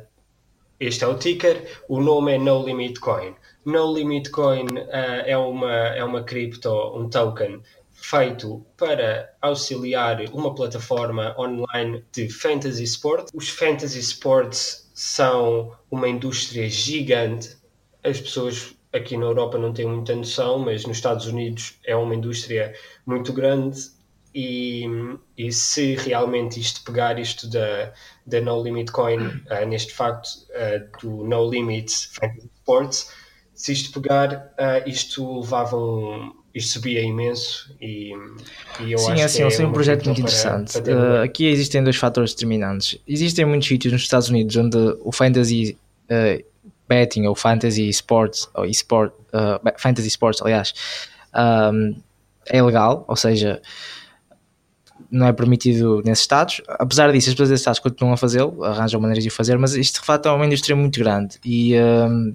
este 0.80 1.04
é 1.04 1.08
o 1.08 1.18
ticker, 1.18 1.64
o 1.88 2.02
nome 2.02 2.34
é 2.34 2.38
No 2.40 2.66
Limit 2.66 3.00
Coin. 3.00 3.36
No 3.64 3.94
Limit 3.94 4.32
Coin 4.32 4.66
uh, 4.66 5.24
é, 5.26 5.38
uma, 5.38 5.72
é 5.72 6.04
uma 6.04 6.24
cripto, 6.24 6.72
um 6.98 7.08
token 7.08 7.62
feito 7.92 8.66
para 8.76 9.32
auxiliar 9.42 10.22
uma 10.34 10.54
plataforma 10.54 11.36
online 11.38 12.04
de 12.12 12.28
fantasy 12.30 12.84
sport. 12.84 13.30
Os 13.34 13.48
fantasy 13.48 14.00
sports 14.00 14.83
são 15.04 15.76
uma 15.92 16.08
indústria 16.08 16.70
gigante. 16.70 17.58
As 18.02 18.22
pessoas 18.22 18.74
aqui 18.94 19.18
na 19.18 19.26
Europa 19.26 19.58
não 19.58 19.74
têm 19.74 19.86
muita 19.86 20.16
noção, 20.16 20.60
mas 20.60 20.86
nos 20.86 20.96
Estados 20.96 21.26
Unidos 21.26 21.78
é 21.86 21.94
uma 21.94 22.16
indústria 22.16 22.74
muito 23.06 23.34
grande 23.34 23.78
e, 24.34 24.86
e 25.38 25.52
se 25.52 25.96
realmente 25.96 26.58
isto 26.58 26.86
pegar 26.86 27.20
isto 27.20 27.50
da, 27.50 27.92
da 28.26 28.40
No 28.40 28.64
Limit 28.64 28.94
Coin, 28.94 29.28
uh, 29.28 29.66
neste 29.68 29.94
facto 29.94 30.30
uh, 30.52 31.02
do 31.02 31.26
No 31.26 31.50
Limit 31.50 31.92
Sports, 31.92 33.12
se 33.54 33.74
isto 33.74 34.00
pegar, 34.00 34.54
uh, 34.58 34.90
isto 34.90 35.42
levava 35.42 35.76
um, 35.76 36.34
isto 36.54 36.74
subia 36.74 37.02
imenso 37.02 37.74
e, 37.82 38.14
e 38.80 38.92
eu 38.92 39.00
Sim, 39.00 39.14
acho 39.14 39.22
é 39.22 39.24
assim, 39.24 39.48
que 39.48 39.62
é, 39.62 39.66
é 39.66 39.68
um 39.68 39.74
projeto 39.74 40.06
muito 40.06 40.22
interessante. 40.22 40.74
Para, 40.74 40.82
para 40.84 41.22
uh, 41.22 41.24
aqui 41.24 41.48
existem 41.48 41.84
dois 41.84 41.96
fatores 41.96 42.34
determinantes. 42.34 43.00
Existem 43.08 43.46
muitos 43.46 43.68
sítios 43.68 43.92
nos 43.92 44.04
Estados 44.04 44.30
Unidos 44.30 44.56
onde 44.56 44.78
o 45.02 45.12
fantasy 45.12 45.78
uh, 46.10 46.44
betting 46.88 47.26
ou 47.26 47.36
fantasy 47.36 47.90
sports 47.90 48.48
ou 48.54 48.66
uh, 48.66 48.70
fantasy 49.78 50.08
sports, 50.10 50.42
aliás, 50.42 50.74
um, 51.34 51.96
é 52.48 52.58
ilegal, 52.58 53.04
ou 53.08 53.16
seja, 53.16 53.62
não 55.12 55.28
é 55.28 55.34
permitido 55.34 56.02
nesses 56.04 56.24
estados. 56.24 56.62
Apesar 56.68 57.12
disso, 57.12 57.30
as 57.30 57.34
pessoas 57.34 57.50
desses 57.50 57.62
estados 57.62 57.80
continuam 57.80 58.14
a 58.14 58.18
fazê-lo, 58.18 58.64
arranjam 58.64 59.00
maneiras 59.00 59.24
de 59.24 59.30
o 59.30 59.32
fazer, 59.32 59.58
mas 59.58 59.74
isto 59.74 60.00
de 60.00 60.06
facto 60.06 60.28
é 60.28 60.32
uma 60.32 60.46
indústria 60.46 60.76
muito 60.76 61.00
grande 61.00 61.38
e, 61.44 61.76
um, 61.80 62.34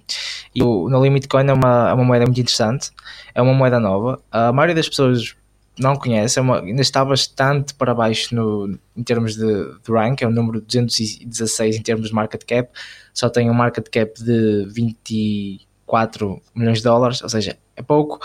e 0.55 0.63
o 0.63 0.89
No 0.89 1.03
Limit 1.03 1.29
Coin 1.29 1.47
é 1.47 1.53
uma, 1.53 1.91
é 1.91 1.93
uma 1.93 2.05
moeda 2.05 2.25
muito 2.25 2.41
interessante, 2.41 2.91
é 3.35 3.43
uma 3.43 3.55
moeda 3.55 3.79
nova. 3.79 4.21
A 4.31 4.53
maioria 4.53 4.75
das 4.75 4.89
pessoas 4.89 5.37
não 5.79 5.97
conhece, 5.97 6.39
é 6.39 6.43
uma, 6.43 6.61
ainda 6.61 6.83
está 6.83 7.05
bastante 7.05 7.75
para 7.75 7.95
baixo 7.95 8.35
no, 8.35 8.79
em 8.97 9.03
termos 9.03 9.37
de, 9.37 9.45
de, 9.45 9.93
rank, 9.93 10.23
é 10.23 10.27
o 10.27 10.31
número 10.31 10.61
216 10.61 11.77
em 11.77 11.83
termos 11.83 12.09
de 12.09 12.15
market 12.15 12.43
cap, 12.45 12.71
só 13.15 13.29
tem 13.29 13.51
um 13.51 13.55
market 13.55 13.89
cap 13.89 14.23
de 14.23 14.67
24 14.71 16.43
milhões 16.55 16.79
de 16.79 16.85
dólares, 16.85 17.23
ou 17.23 17.29
seja, 17.29 17.57
é 17.77 17.83
pouco. 17.83 18.19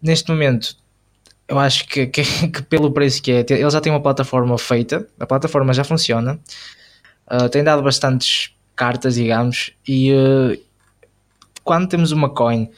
Neste 0.00 0.30
momento 0.30 0.76
eu 1.52 1.58
acho 1.58 1.86
que, 1.86 2.06
que, 2.06 2.22
que, 2.48 2.62
pelo 2.62 2.90
preço 2.90 3.22
que 3.22 3.30
é, 3.30 3.44
ele 3.50 3.70
já 3.70 3.80
tem 3.80 3.92
uma 3.92 4.00
plataforma 4.00 4.56
feita, 4.56 5.06
a 5.20 5.26
plataforma 5.26 5.74
já 5.74 5.84
funciona, 5.84 6.40
uh, 7.30 7.48
tem 7.50 7.62
dado 7.62 7.82
bastantes 7.82 8.56
cartas, 8.74 9.16
digamos, 9.16 9.72
e 9.86 10.12
uh, 10.12 10.58
quando 11.62 11.88
temos 11.88 12.10
uma 12.10 12.30
coin 12.30 12.70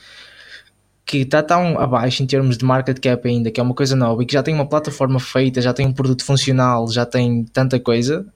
que 1.06 1.18
está 1.18 1.40
tão 1.42 1.78
abaixo 1.78 2.22
em 2.22 2.26
termos 2.26 2.58
de 2.58 2.64
market 2.64 2.98
cap 2.98 3.28
ainda, 3.28 3.50
que 3.50 3.60
é 3.60 3.62
uma 3.62 3.74
coisa 3.74 3.94
nova 3.94 4.22
e 4.22 4.26
que 4.26 4.32
já 4.32 4.42
tem 4.42 4.52
uma 4.52 4.66
plataforma 4.66 5.20
feita, 5.20 5.60
já 5.60 5.72
tem 5.72 5.86
um 5.86 5.92
produto 5.92 6.24
funcional, 6.24 6.90
já 6.90 7.06
tem 7.06 7.44
tanta 7.44 7.78
coisa, 7.78 8.26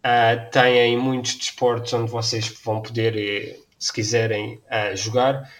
uh, 0.05 0.49
têm 0.51 0.97
muitos 0.97 1.35
desportos 1.35 1.91
onde 1.91 2.09
vocês 2.09 2.47
vão 2.63 2.81
poder, 2.81 3.17
eh, 3.17 3.59
se 3.77 3.91
quiserem, 3.91 4.61
jogar. 4.95 5.51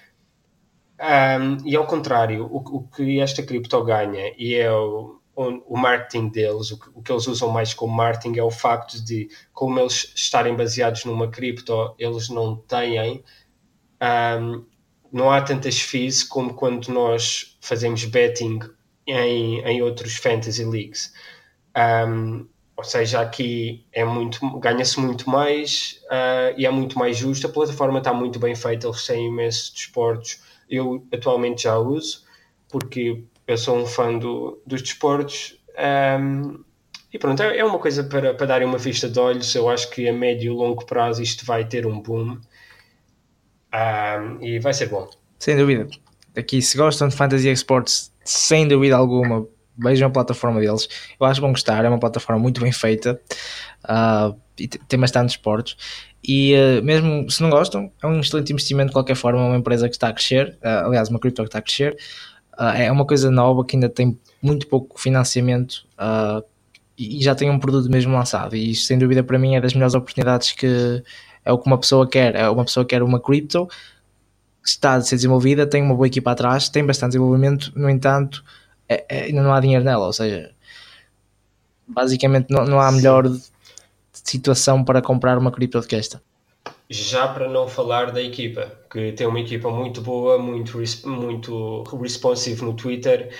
Um, 1.02 1.58
e 1.68 1.76
ao 1.76 1.86
contrário, 1.86 2.46
o, 2.46 2.58
o, 2.58 2.88
que 2.88 3.20
esta 3.20 3.44
cripto 3.44 3.84
ganha, 3.84 4.34
e 4.38 4.54
é 4.54 4.72
o, 4.72 5.21
o 5.50 5.78
marketing 5.78 6.30
deles, 6.30 6.72
o 6.72 7.02
que, 7.02 7.12
eles 7.12 7.28
usam 7.28 7.50
mais 7.50 7.74
como 7.74 7.94
marketing 7.94 8.38
é 8.38 8.44
o 8.44 8.52
facto 8.52 9.04
de, 9.04 9.30
como 9.54 9.80
eles 9.80 10.12
estarem 10.16 10.56
baseados 10.56 11.06
numa 11.06 11.28
cripto, 11.30 11.96
eles 11.98 12.30
não 12.30 12.56
têm, 12.56 13.24
um, 14.40 14.66
não 15.12 15.32
há 15.32 15.42
tantas 15.42 15.80
fees 15.80 16.24
como 16.24 16.54
quando 16.54 16.90
nós 16.90 17.58
fazemos 17.62 18.06
betting 18.06 18.60
em, 19.08 19.60
em 19.62 19.82
outros 19.82 20.16
fantasy 20.16 20.64
leagues. 20.64 21.14
Um, 21.76 22.48
ou 22.76 22.84
seja, 22.84 23.22
aqui 23.22 23.86
é 23.94 24.04
muito, 24.04 24.60
ganha-se 24.60 25.00
muito 25.00 25.30
mais 25.30 26.02
uh, 26.06 26.58
e 26.58 26.66
é 26.66 26.70
muito 26.72 26.98
mais 26.98 27.18
justo. 27.18 27.46
A 27.46 27.50
plataforma 27.50 28.00
está 28.00 28.12
muito 28.14 28.40
bem 28.40 28.56
feita, 28.56 28.88
eles 28.88 29.06
têm 29.06 29.28
imensos 29.28 29.70
desportos. 29.70 30.42
Eu 30.70 31.06
atualmente 31.14 31.64
já 31.64 31.78
uso, 31.78 32.24
porque 32.70 33.24
eu 33.52 33.58
sou 33.58 33.78
um 33.78 33.86
fã 33.86 34.18
do, 34.18 34.62
dos 34.66 34.82
desportos. 34.82 35.58
Um, 36.20 36.64
e 37.14 37.20
pronto, 37.20 37.44
é, 37.44 37.58
é 37.58 37.66
uma 37.66 37.80
coisa 37.80 38.04
para, 38.04 38.34
para 38.34 38.46
darem 38.46 38.68
uma 38.68 38.78
vista 38.78 39.10
de 39.10 39.20
olhos. 39.20 39.54
Eu 39.54 39.70
acho 39.70 39.90
que 39.90 40.08
a 40.08 40.14
médio 40.14 40.54
e 40.54 40.56
longo 40.56 40.86
prazo 40.86 41.22
isto 41.22 41.46
vai 41.46 41.66
ter 41.66 41.86
um 41.86 42.00
boom 42.00 42.38
um, 43.74 44.42
e 44.42 44.60
vai 44.60 44.74
ser 44.74 44.88
bom. 44.88 45.10
Sem 45.40 45.58
dúvida. 45.58 45.88
Aqui, 46.36 46.62
se 46.62 46.78
gostam 46.78 47.08
de 47.10 47.16
Fantasy 47.16 47.50
Exports, 47.50 48.14
sem 48.24 48.68
dúvida 48.68 48.96
alguma, 48.96 49.46
vejam 49.78 50.08
a 50.08 50.12
plataforma 50.12 50.60
deles. 50.60 50.88
Eu 51.20 51.26
acho 51.26 51.36
que 51.36 51.42
vão 51.42 51.52
gostar, 51.52 51.84
é 51.84 51.90
uma 51.90 52.00
plataforma 52.00 52.42
muito 52.42 52.62
bem 52.62 52.72
feita 52.72 53.20
uh, 53.84 54.40
e 54.58 54.68
tem 54.68 55.00
bastante 55.00 55.32
esportes. 55.32 55.76
E 56.24 56.54
uh, 56.56 56.84
mesmo 56.84 57.30
se 57.30 57.42
não 57.42 57.50
gostam, 57.50 57.92
é 58.02 58.08
um 58.08 58.20
excelente 58.20 58.54
investimento 58.54 58.88
de 58.88 58.94
qualquer 58.94 59.16
forma. 59.16 59.42
É 59.42 59.44
uma 59.44 59.58
empresa 59.58 59.90
que 59.90 59.96
está 59.96 60.10
a 60.10 60.14
crescer, 60.14 60.58
uh, 60.64 60.86
aliás, 60.86 61.10
uma 61.10 61.20
cripto 61.20 61.42
que 61.42 61.48
está 61.48 61.60
a 61.60 61.62
crescer. 61.62 61.98
Uh, 62.58 62.76
é 62.76 62.92
uma 62.92 63.06
coisa 63.06 63.32
nova 63.32 63.66
que 63.66 63.76
ainda 63.76 63.90
tem 63.90 64.18
muito 64.42 64.68
pouco 64.68 65.00
financiamento 65.00 65.88
uh, 65.98 66.44
e 66.98 67.22
já 67.24 67.34
tem 67.34 67.50
um 67.50 67.60
produto 67.60 67.90
mesmo 67.90 68.14
lançado. 68.14 68.56
E 68.56 68.72
isto, 68.72 68.86
sem 68.86 68.98
dúvida, 68.98 69.24
para 69.24 69.40
mim 69.40 69.56
é 69.56 69.62
das 69.62 69.74
melhores 69.74 69.96
oportunidades 69.96 70.52
que 70.52 71.04
é 71.44 71.52
o 71.52 71.58
que 71.58 71.68
uma 71.68 71.78
pessoa 71.78 72.08
quer. 72.08 72.36
É 72.36 72.50
uma 72.50 72.66
pessoa 72.66 72.86
que 72.86 72.90
quer 72.90 73.04
uma 73.04 73.20
cripto 73.20 73.68
que 74.64 74.70
está 74.70 74.94
a 74.94 75.02
ser 75.02 75.16
desenvolvida, 75.16 75.66
tem 75.66 75.82
uma 75.82 75.96
boa 75.96 76.08
equipa 76.08 76.32
atrás, 76.32 76.70
tem 76.70 76.86
bastante 76.86 77.12
desenvolvimento, 77.12 77.72
no 77.76 77.90
entanto, 77.90 78.44
é, 78.88 79.06
é, 79.10 79.24
ainda 79.24 79.42
não 79.42 79.54
há 79.54 79.60
dinheiro 79.60 79.84
nela. 79.84 80.06
Ou 80.06 80.14
seja, 80.14 80.52
basicamente, 81.88 82.48
não, 82.50 82.66
não 82.66 82.80
há 82.80 82.92
melhor 82.92 83.26
situação 84.14 84.84
para 84.84 85.02
comprar 85.02 85.38
uma 85.38 85.52
cripto 85.52 85.80
do 85.80 85.88
que 85.88 85.96
esta. 85.96 86.22
Já 86.92 87.26
para 87.30 87.48
não 87.48 87.70
falar 87.70 88.12
da 88.12 88.22
equipa, 88.22 88.78
que 88.92 89.14
tem 89.14 89.26
uma 89.26 89.40
equipa 89.40 89.72
muito 89.72 90.02
boa, 90.02 90.38
muito, 90.38 90.78
muito 91.06 91.84
responsive 91.84 92.62
no 92.66 92.74
Twitter, 92.74 93.32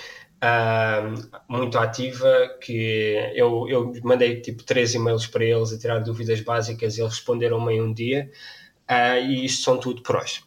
muito 1.46 1.78
ativa, 1.78 2.56
que 2.62 3.14
eu, 3.34 3.68
eu 3.68 3.92
mandei 4.02 4.40
tipo 4.40 4.62
três 4.62 4.94
e-mails 4.94 5.26
para 5.26 5.44
eles 5.44 5.70
a 5.70 5.78
tirar 5.78 5.98
dúvidas 5.98 6.40
básicas 6.40 6.96
e 6.96 7.02
eles 7.02 7.12
responderam-me 7.12 7.74
em 7.74 7.82
um 7.82 7.92
dia, 7.92 8.30
uh, 8.90 9.22
e 9.22 9.44
isto 9.44 9.64
são 9.64 9.76
tudo 9.76 10.02
prós. 10.02 10.38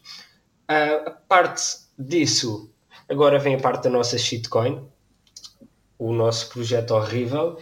Uh, 0.68 1.06
a 1.06 1.10
parte 1.12 1.62
disso, 1.96 2.74
agora 3.08 3.38
vem 3.38 3.54
a 3.54 3.60
parte 3.60 3.84
da 3.84 3.90
nossa 3.90 4.18
shitcoin, 4.18 4.84
o 5.96 6.12
nosso 6.12 6.50
projeto 6.50 6.90
horrível, 6.90 7.56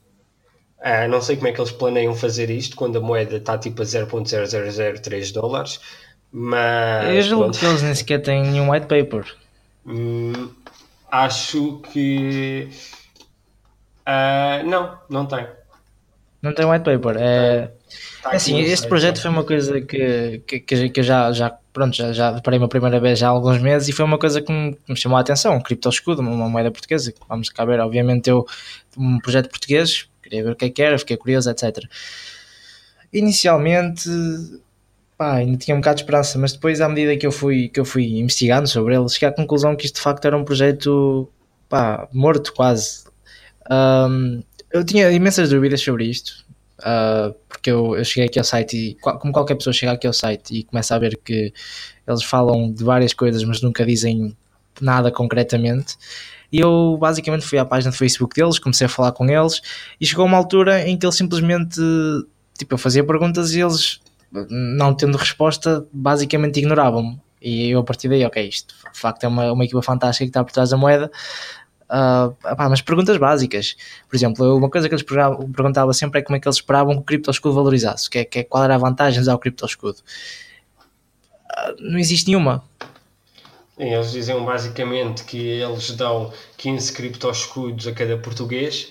Ah, 0.89 1.09
não 1.09 1.21
sei 1.21 1.35
como 1.35 1.49
é 1.49 1.53
que 1.53 1.61
eles 1.61 1.73
planeiam 1.73 2.15
fazer 2.15 2.49
isto 2.49 2.77
quando 2.77 2.99
a 2.99 3.01
moeda 3.01 3.39
está 3.39 3.59
tipo 3.59 3.83
a 3.83 3.85
0.0003 3.85 5.33
dólares, 5.33 5.81
mas. 6.31 7.13
Eu 7.13 7.23
julgo 7.23 7.51
que 7.51 7.67
eles 7.67 7.83
nem 7.83 7.93
sequer 7.93 8.23
têm 8.23 8.45
nenhum 8.45 8.71
white 8.71 8.87
paper. 8.87 9.27
Hum, 9.85 10.49
acho 11.11 11.83
que. 11.93 12.69
Uh, 14.07 14.65
não, 14.65 14.97
não 15.11 15.27
tem. 15.27 15.49
Não 16.41 16.55
tem 16.55 16.65
white 16.65 16.85
paper. 16.85 17.17
É, 17.19 17.73
tá 18.23 18.33
é 18.35 18.37
assim, 18.37 18.61
este 18.61 18.87
projeto 18.87 19.21
foi 19.21 19.31
uma 19.33 19.43
coisa 19.43 19.81
que, 19.81 20.41
que, 20.47 20.61
que 20.61 21.01
eu 21.01 21.03
já, 21.03 21.33
já 21.33 21.51
pronto, 21.77 21.95
já, 21.95 22.11
já 22.11 22.31
deparei 22.31 22.59
uma 22.59 22.71
primeira 22.71 22.99
vez 22.99 23.19
já 23.19 23.27
há 23.27 23.31
alguns 23.31 23.61
meses 23.61 23.87
e 23.87 23.93
foi 23.93 24.07
uma 24.07 24.17
coisa 24.17 24.41
que 24.41 24.51
me, 24.51 24.73
que 24.73 24.91
me 24.93 24.97
chamou 24.97 25.19
a 25.19 25.21
atenção, 25.21 25.55
um 25.55 25.61
cripto 25.61 25.91
escudo, 25.91 26.23
uma 26.23 26.49
moeda 26.49 26.71
portuguesa, 26.71 27.13
vamos 27.29 27.51
cá 27.51 27.67
ver, 27.67 27.81
obviamente 27.81 28.31
eu, 28.31 28.47
um 28.97 29.21
projeto 29.21 29.51
português, 29.51 30.09
queria 30.23 30.43
ver 30.43 30.53
o 30.53 30.57
que 30.57 30.65
é 30.65 30.71
que 30.71 30.81
era, 30.81 30.99
fiquei 30.99 31.19
curioso, 31.19 31.51
etc. 31.51 31.85
Inicialmente, 33.13 34.09
pá, 35.19 35.35
ainda 35.35 35.59
tinha 35.59 35.77
um 35.77 35.81
bocado 35.81 35.97
de 35.97 36.03
esperança, 36.05 36.39
mas 36.39 36.55
depois 36.55 36.81
à 36.81 36.89
medida 36.89 37.15
que 37.15 37.27
eu 37.27 37.31
fui, 37.31 37.69
que 37.69 37.79
eu 37.79 37.85
fui 37.85 38.21
investigando 38.21 38.67
sobre 38.67 38.97
ele, 38.97 39.07
cheguei 39.11 39.29
à 39.29 39.33
conclusão 39.33 39.77
que 39.77 39.85
isto 39.85 39.97
de 39.97 40.01
facto 40.01 40.25
era 40.25 40.35
um 40.35 40.47
projeto, 40.47 41.29
pá, 41.69 42.09
morto 42.11 42.55
quase. 42.55 43.05
Um, 43.71 44.43
eu 44.73 44.83
tinha 44.83 45.11
imensas 45.11 45.51
dúvidas 45.51 45.83
sobre 45.83 46.07
isto, 46.07 46.43
Uh, 46.79 47.35
porque 47.49 47.71
eu, 47.71 47.97
eu, 47.97 48.05
cheguei 48.05 48.27
aqui 48.27 48.39
ao 48.39 48.45
site 48.45 48.77
e, 48.77 48.95
como 49.01 49.33
qualquer 49.33 49.55
pessoa 49.55 49.73
chega 49.73 49.93
aqui 49.93 50.07
ao 50.07 50.13
site 50.13 50.55
e 50.55 50.63
começa 50.63 50.95
a 50.95 50.99
ver 50.99 51.19
que 51.25 51.53
eles 52.07 52.23
falam 52.23 52.71
de 52.71 52.85
várias 52.85 53.15
coisas, 53.15 53.43
mas 53.45 53.63
nunca 53.63 53.85
dizem 53.85 54.37
nada 54.81 55.11
concretamente. 55.11 55.97
E 56.53 56.61
eu 56.61 56.97
basicamente 57.01 57.45
fui 57.45 57.59
à 57.59 57.65
página 57.65 57.91
do 57.91 57.97
Facebook 57.97 58.35
deles, 58.35 58.59
comecei 58.59 58.87
a 58.87 58.91
falar 58.91 59.13
com 59.13 59.29
eles 59.29 59.61
e 60.01 60.07
chegou 60.07 60.27
uma 60.27 60.37
altura 60.37 60.87
em 60.87 60.97
que 60.99 61.05
eles 61.07 61.17
simplesmente, 61.17 61.81
tipo, 62.59 62.75
eu 62.75 62.79
fazia 62.79 63.05
perguntas 63.05 63.53
e 63.55 63.61
eles, 63.61 64.01
não 64.51 64.95
tendo 64.95 65.17
resposta, 65.17 65.87
basicamente 65.93 66.59
ignoravam-me. 66.59 67.19
E 67.41 67.71
eu 67.71 67.81
a 67.81 67.85
partir 67.85 68.09
daí, 68.09 68.25
ok, 68.25 68.49
isto 68.49 68.75
de 68.93 68.99
facto 68.99 69.25
é 69.25 69.29
uma, 69.29 69.53
uma 69.53 69.65
equipa 69.65 69.83
fantástica 69.83 70.25
que 70.25 70.31
está 70.31 70.45
por 70.45 70.53
trás 70.53 70.71
da 70.71 70.77
moeda, 70.77 71.11
Uh, 71.89 72.35
mas 72.69 72.81
perguntas 72.81 73.17
básicas. 73.17 73.77
Por 74.09 74.17
exemplo, 74.17 74.57
uma 74.57 74.69
coisa 74.69 74.89
que 74.89 74.95
eles 74.95 75.05
perguntava 75.05 75.93
sempre 75.93 76.21
é 76.21 76.23
como 76.23 76.37
é 76.37 76.41
que 76.41 76.49
eles 76.49 76.57
esperavam 76.57 76.95
que 76.95 77.01
o 77.01 77.05
cripto 77.05 77.31
escudo 77.31 77.55
valorizasse, 77.55 78.11
que 78.11 78.19
é, 78.19 78.25
que 78.25 78.39
é, 78.41 78.45
qual 78.45 78.65
era 78.65 78.75
a 78.75 78.79
vantagem 78.79 79.15
de 79.15 79.21
usar 79.21 79.35
o 79.35 79.39
cripto 79.39 79.65
escudo. 79.65 79.99
Uh, 81.51 81.77
não 81.81 81.99
existe 81.99 82.29
nenhuma. 82.29 82.65
Eles 83.79 84.11
diziam 84.11 84.45
basicamente 84.45 85.25
que 85.25 85.39
eles 85.39 85.91
dão 85.93 86.33
15 86.57 86.93
cripto 86.93 87.31
escudos 87.31 87.87
a 87.87 87.93
cada 87.93 88.17
português 88.17 88.91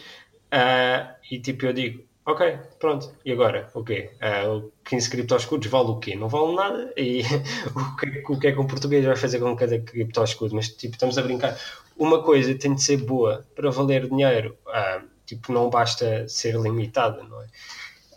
uh, 0.53 1.12
e 1.29 1.39
tipo 1.39 1.65
eu 1.65 1.73
digo, 1.73 2.03
ok, 2.25 2.57
pronto, 2.79 3.13
e 3.23 3.31
agora? 3.31 3.69
O 3.73 3.83
quê? 3.83 4.11
Uh, 4.15 4.71
15 4.83 5.09
cripto 5.09 5.35
escudos 5.35 5.67
vale 5.67 5.89
o 5.89 5.99
quê? 5.99 6.15
Não 6.15 6.27
vale 6.27 6.55
nada 6.55 6.93
e 6.97 7.21
o, 7.75 7.95
que, 7.95 8.33
o 8.33 8.39
que 8.39 8.47
é 8.47 8.51
que 8.51 8.59
um 8.59 8.67
português 8.67 9.05
vai 9.05 9.15
fazer 9.15 9.39
com 9.39 9.55
cada 9.55 9.79
cripto 9.79 10.23
escudo? 10.23 10.55
Mas 10.55 10.69
tipo, 10.69 10.95
estamos 10.95 11.17
a 11.17 11.21
brincar 11.21 11.57
uma 11.97 12.23
coisa 12.23 12.53
tem 12.55 12.75
de 12.75 12.83
ser 12.83 12.97
boa 12.97 13.45
para 13.55 13.71
valer 13.71 14.09
dinheiro. 14.09 14.57
Ah, 14.67 15.01
tipo, 15.25 15.51
não 15.51 15.69
basta 15.69 16.27
ser 16.27 16.55
limitada, 16.55 17.23
não 17.23 17.41
é? 17.41 17.47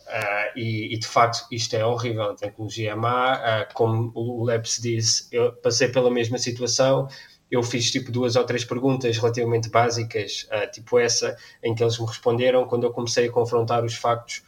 Ah, 0.08 0.52
e, 0.56 0.94
e, 0.94 0.98
de 0.98 1.06
facto 1.06 1.46
isto 1.52 1.74
é 1.76 1.84
horrível, 1.84 2.30
a 2.30 2.34
tecnologia 2.34 2.92
é 2.92 2.94
má, 2.94 3.34
ah, 3.34 3.68
como 3.74 4.10
o 4.14 4.44
Labs 4.44 4.80
disse, 4.80 5.28
eu 5.30 5.52
passei 5.52 5.88
pela 5.88 6.10
mesma 6.10 6.38
situação, 6.38 7.08
eu 7.50 7.62
fiz 7.62 7.90
tipo 7.90 8.12
duas 8.12 8.36
ou 8.36 8.44
três 8.44 8.64
perguntas 8.64 9.16
relativamente 9.16 9.68
básicas, 9.68 10.46
uh, 10.52 10.70
tipo 10.70 10.98
essa, 10.98 11.36
em 11.62 11.74
que 11.74 11.82
eles 11.82 11.98
me 11.98 12.06
responderam, 12.06 12.66
quando 12.66 12.84
eu 12.84 12.90
comecei 12.92 13.28
a 13.28 13.32
confrontar 13.32 13.84
os 13.84 13.94
factos, 13.94 14.42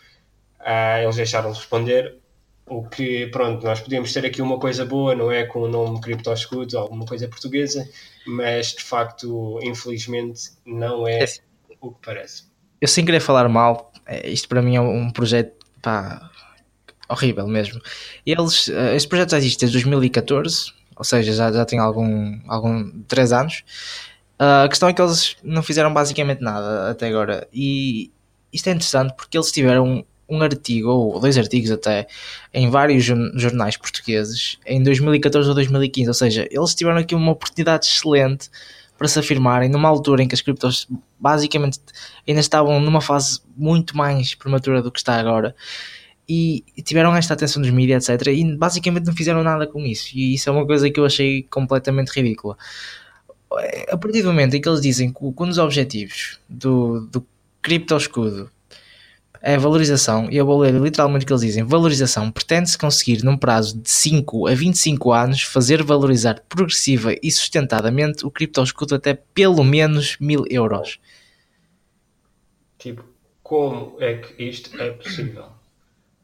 uh, 0.60 1.02
eles 1.02 1.16
deixaram 1.16 1.50
de 1.52 1.58
responder, 1.58 2.20
o 2.70 2.84
que, 2.88 3.26
pronto, 3.26 3.64
nós 3.64 3.80
podíamos 3.80 4.12
ter 4.12 4.24
aqui 4.24 4.40
uma 4.40 4.58
coisa 4.58 4.84
boa, 4.84 5.14
não 5.14 5.30
é? 5.30 5.44
Com 5.44 5.62
o 5.62 5.68
nome 5.68 6.00
CryptoScoot, 6.00 6.76
alguma 6.76 7.04
coisa 7.04 7.26
portuguesa, 7.26 7.88
mas 8.24 8.72
de 8.72 8.84
facto, 8.84 9.58
infelizmente, 9.62 10.52
não 10.64 11.06
é, 11.06 11.24
é 11.24 11.26
o 11.80 11.90
que 11.90 11.98
parece. 12.06 12.44
Eu 12.80 12.86
sem 12.86 13.04
querer 13.04 13.20
falar 13.20 13.48
mal, 13.48 13.92
é, 14.06 14.28
isto 14.30 14.48
para 14.48 14.62
mim 14.62 14.76
é 14.76 14.80
um 14.80 15.10
projeto 15.10 15.66
pá, 15.82 16.30
horrível 17.08 17.46
mesmo. 17.48 17.80
Eles, 18.24 18.68
eh, 18.68 18.94
este 18.94 19.08
projeto 19.08 19.30
já 19.30 19.38
existe 19.38 19.60
desde 19.60 19.74
2014, 19.74 20.72
ou 21.00 21.04
seja, 21.04 21.32
já, 21.32 21.50
já 21.50 21.64
tem 21.64 21.78
algum, 21.78 22.38
algum 22.46 22.90
3 23.08 23.32
anos. 23.32 23.64
Uh, 24.38 24.64
a 24.66 24.68
questão 24.68 24.86
é 24.86 24.92
que 24.92 25.00
eles 25.00 25.34
não 25.42 25.62
fizeram 25.62 25.94
basicamente 25.94 26.42
nada 26.42 26.90
até 26.90 27.08
agora. 27.08 27.48
E 27.50 28.10
isto 28.52 28.68
é 28.68 28.72
interessante 28.72 29.14
porque 29.16 29.34
eles 29.34 29.50
tiveram 29.50 30.04
um 30.28 30.42
artigo, 30.42 30.90
ou 30.90 31.18
dois 31.18 31.38
artigos 31.38 31.70
até, 31.70 32.06
em 32.52 32.68
vários 32.68 33.02
jornais 33.02 33.78
portugueses 33.78 34.58
em 34.66 34.82
2014 34.82 35.48
ou 35.48 35.54
2015. 35.54 36.08
Ou 36.08 36.14
seja, 36.14 36.46
eles 36.50 36.74
tiveram 36.74 36.98
aqui 36.98 37.14
uma 37.14 37.32
oportunidade 37.32 37.86
excelente 37.86 38.50
para 38.98 39.08
se 39.08 39.18
afirmarem 39.18 39.70
numa 39.70 39.88
altura 39.88 40.22
em 40.22 40.28
que 40.28 40.34
as 40.34 40.42
criptos 40.42 40.86
basicamente 41.18 41.80
ainda 42.28 42.40
estavam 42.40 42.78
numa 42.78 43.00
fase 43.00 43.40
muito 43.56 43.96
mais 43.96 44.34
prematura 44.34 44.82
do 44.82 44.92
que 44.92 44.98
está 44.98 45.18
agora. 45.18 45.56
E 46.32 46.64
tiveram 46.82 47.16
esta 47.16 47.34
atenção 47.34 47.60
dos 47.60 47.72
mídias, 47.72 48.08
etc. 48.08 48.28
E 48.28 48.56
basicamente 48.56 49.04
não 49.04 49.12
fizeram 49.12 49.42
nada 49.42 49.66
com 49.66 49.84
isso. 49.84 50.16
E 50.16 50.34
isso 50.34 50.48
é 50.48 50.52
uma 50.52 50.64
coisa 50.64 50.88
que 50.88 51.00
eu 51.00 51.04
achei 51.04 51.42
completamente 51.42 52.10
ridícula. 52.10 52.56
A 53.90 53.96
partir 53.96 54.22
do 54.22 54.28
momento 54.28 54.54
em 54.54 54.60
que 54.60 54.68
eles 54.68 54.80
dizem 54.80 55.12
que 55.12 55.18
um 55.24 55.48
dos 55.48 55.58
objetivos 55.58 56.38
do, 56.48 57.00
do 57.00 57.26
cripto 57.60 57.96
escudo 57.96 58.48
é 59.42 59.58
valorização, 59.58 60.28
e 60.30 60.36
eu 60.36 60.46
vou 60.46 60.60
ler 60.60 60.74
literalmente 60.74 61.24
o 61.24 61.26
que 61.26 61.32
eles 61.32 61.42
dizem: 61.42 61.64
valorização 61.64 62.30
pretende-se 62.30 62.78
conseguir, 62.78 63.24
num 63.24 63.36
prazo 63.36 63.76
de 63.78 63.90
5 63.90 64.46
a 64.46 64.54
25 64.54 65.12
anos, 65.12 65.42
fazer 65.42 65.82
valorizar 65.82 66.44
progressiva 66.48 67.12
e 67.20 67.30
sustentadamente 67.32 68.24
o 68.24 68.30
criptoescudo 68.30 68.94
até 68.94 69.14
pelo 69.14 69.64
menos 69.64 70.16
1000 70.20 70.44
euros. 70.48 71.00
Tipo, 72.78 73.04
como 73.42 73.96
é 73.98 74.14
que 74.14 74.44
isto 74.44 74.80
é 74.80 74.90
possível? 74.90 75.59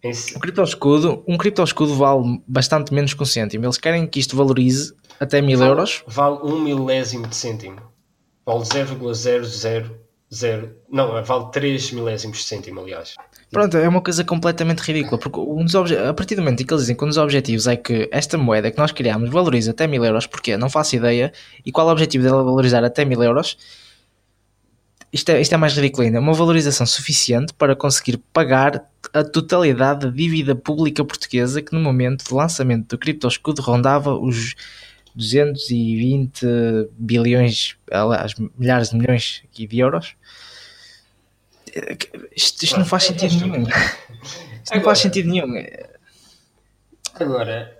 Um 0.05 0.41
criptoescudo, 0.41 1.25
um 1.27 1.37
criptoescudo 1.37 1.95
vale 1.95 2.41
bastante 2.47 2.95
menos 2.95 3.15
que 3.15 3.23
um 3.23 3.27
cêntimo. 3.27 3.65
Eles 3.65 3.79
querem 3.79 4.07
que 4.07 4.21
isto 4.21 4.37
valorize 4.37 4.95
até 5.19 5.41
1000 5.41 5.59
vale, 5.59 5.71
euros. 5.71 6.05
Vale 6.07 6.39
um 6.43 6.61
milésimo 6.61 7.27
de 7.27 7.35
cêntimo. 7.35 7.81
Vale 8.45 8.61
0,00 8.61 9.91
não, 10.91 11.23
vale 11.23 11.51
3 11.53 11.93
milésimos 11.93 12.39
de 12.39 12.45
cêntimo, 12.45 12.81
aliás. 12.81 13.15
Pronto, 13.51 13.77
é 13.77 13.89
uma 13.89 14.01
coisa 14.01 14.25
completamente 14.25 14.81
ridícula, 14.81 15.19
porque 15.19 15.39
um 15.39 15.65
dos 15.65 15.75
a 15.93 16.13
partir 16.13 16.35
do 16.35 16.43
momento 16.43 16.63
em 16.63 16.67
que 16.67 16.75
eles 16.75 16.83
dizem 16.83 16.97
que 16.97 17.05
um 17.05 17.09
dos 17.09 17.17
objetivos 17.17 17.67
é 17.69 17.77
que 17.77 18.09
esta 18.11 18.37
moeda 18.37 18.71
que 18.71 18.79
nós 18.79 18.91
criamos 18.91 19.31
valorize 19.31 19.71
até 19.71 19.87
1000 19.87 20.05
euros, 20.05 20.27
porque 20.27 20.57
não 20.57 20.69
faço 20.69 20.97
ideia, 20.97 21.33
e 21.65 21.71
qual 21.71 21.87
é 21.87 21.91
o 21.91 21.93
objetivo 21.93 22.25
dela 22.25 22.43
valorizar 22.43 22.85
até 22.85 23.05
1000 23.05 23.23
euros? 23.23 23.57
Isto 25.12 25.31
é, 25.31 25.40
isto 25.40 25.55
é 25.55 25.57
mais 25.57 25.75
ridículo 25.75 26.05
ainda, 26.05 26.21
uma 26.21 26.35
valorização 26.35 26.85
suficiente 26.87 27.55
para 27.55 27.75
conseguir 27.77 28.19
pagar 28.33 28.85
a 29.12 29.23
totalidade 29.25 30.07
da 30.07 30.12
dívida 30.12 30.55
pública 30.55 31.05
portuguesa 31.05 31.62
que 31.62 31.73
no 31.73 31.81
momento 31.81 32.25
de 32.25 32.35
lançamento 32.35 32.88
do 32.88 32.99
cripto 32.99 33.27
escudo 33.29 33.62
rondava 33.62 34.14
os 34.14 34.55
220 35.14 36.45
bilhões, 36.99 37.77
aliás, 37.90 38.35
milhares 38.59 38.90
de 38.90 38.97
milhões 38.97 39.42
de 39.53 39.79
euros. 39.79 40.14
Isto, 42.35 42.64
isto 42.64 42.79
não 42.79 42.85
faz 42.85 43.05
sentido 43.05 43.47
nenhum. 43.47 43.66
Isto 44.66 44.75
não 44.75 44.83
faz 44.83 44.99
sentido 44.99 45.31
nenhum. 45.31 45.64
Agora, 47.14 47.79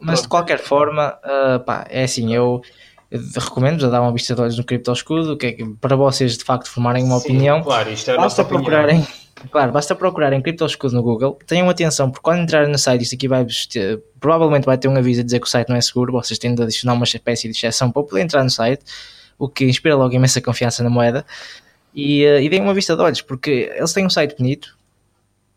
mas 0.00 0.22
de 0.22 0.28
qualquer 0.28 0.58
forma, 0.58 1.18
uh, 1.24 1.60
pá, 1.60 1.84
é 1.90 2.04
assim, 2.04 2.32
eu 2.34 2.62
recomendo 3.10 3.86
a 3.86 3.88
dar 3.88 4.00
uma 4.00 4.12
vista 4.12 4.34
de 4.34 4.40
olhos 4.40 4.58
no 4.58 4.64
Cripto 4.64 4.92
Escudo, 4.92 5.36
que 5.36 5.46
é 5.46 5.56
para 5.80 5.96
vocês 5.96 6.36
de 6.36 6.44
facto 6.44 6.68
formarem 6.68 7.04
uma 7.04 7.18
Sim, 7.18 7.26
opinião. 7.26 7.62
Claro, 7.62 7.90
isto 7.90 8.10
é 8.10 8.14
a 8.14 8.16
basta 8.16 8.44
procurarem, 8.44 9.00
opinião. 9.00 9.24
claro, 9.50 9.72
basta 9.72 9.94
procurarem 9.94 10.40
Cripto 10.42 10.64
Escudo 10.64 10.94
no 10.94 11.02
Google. 11.02 11.38
Tenham 11.46 11.68
atenção, 11.68 12.10
porque 12.10 12.22
quando 12.22 12.42
entrarem 12.42 12.70
no 12.70 12.78
site, 12.78 13.02
isto 13.02 13.14
aqui 13.14 13.28
vai 13.28 13.46
ter, 13.70 14.02
provavelmente 14.18 14.64
vai 14.64 14.78
ter 14.78 14.88
um 14.88 14.96
aviso 14.96 15.20
a 15.20 15.24
dizer 15.24 15.40
que 15.40 15.46
o 15.46 15.50
site 15.50 15.68
não 15.68 15.76
é 15.76 15.80
seguro. 15.80 16.12
Vocês 16.12 16.38
têm 16.38 16.54
de 16.54 16.62
adicionar 16.62 16.94
uma 16.94 17.04
espécie 17.04 17.48
de 17.48 17.56
exceção 17.56 17.90
para 17.90 18.02
poder 18.02 18.22
entrar 18.22 18.42
no 18.42 18.50
site, 18.50 18.84
o 19.38 19.48
que 19.48 19.64
inspira 19.64 19.94
logo 19.94 20.14
imensa 20.14 20.40
confiança 20.40 20.82
na 20.82 20.90
moeda. 20.90 21.24
E, 21.94 22.26
uh, 22.26 22.40
e 22.40 22.48
deem 22.48 22.62
uma 22.62 22.74
vista 22.74 22.96
de 22.96 23.02
olhos, 23.02 23.20
porque 23.20 23.72
eles 23.76 23.92
têm 23.92 24.04
um 24.04 24.10
site 24.10 24.36
bonito, 24.36 24.76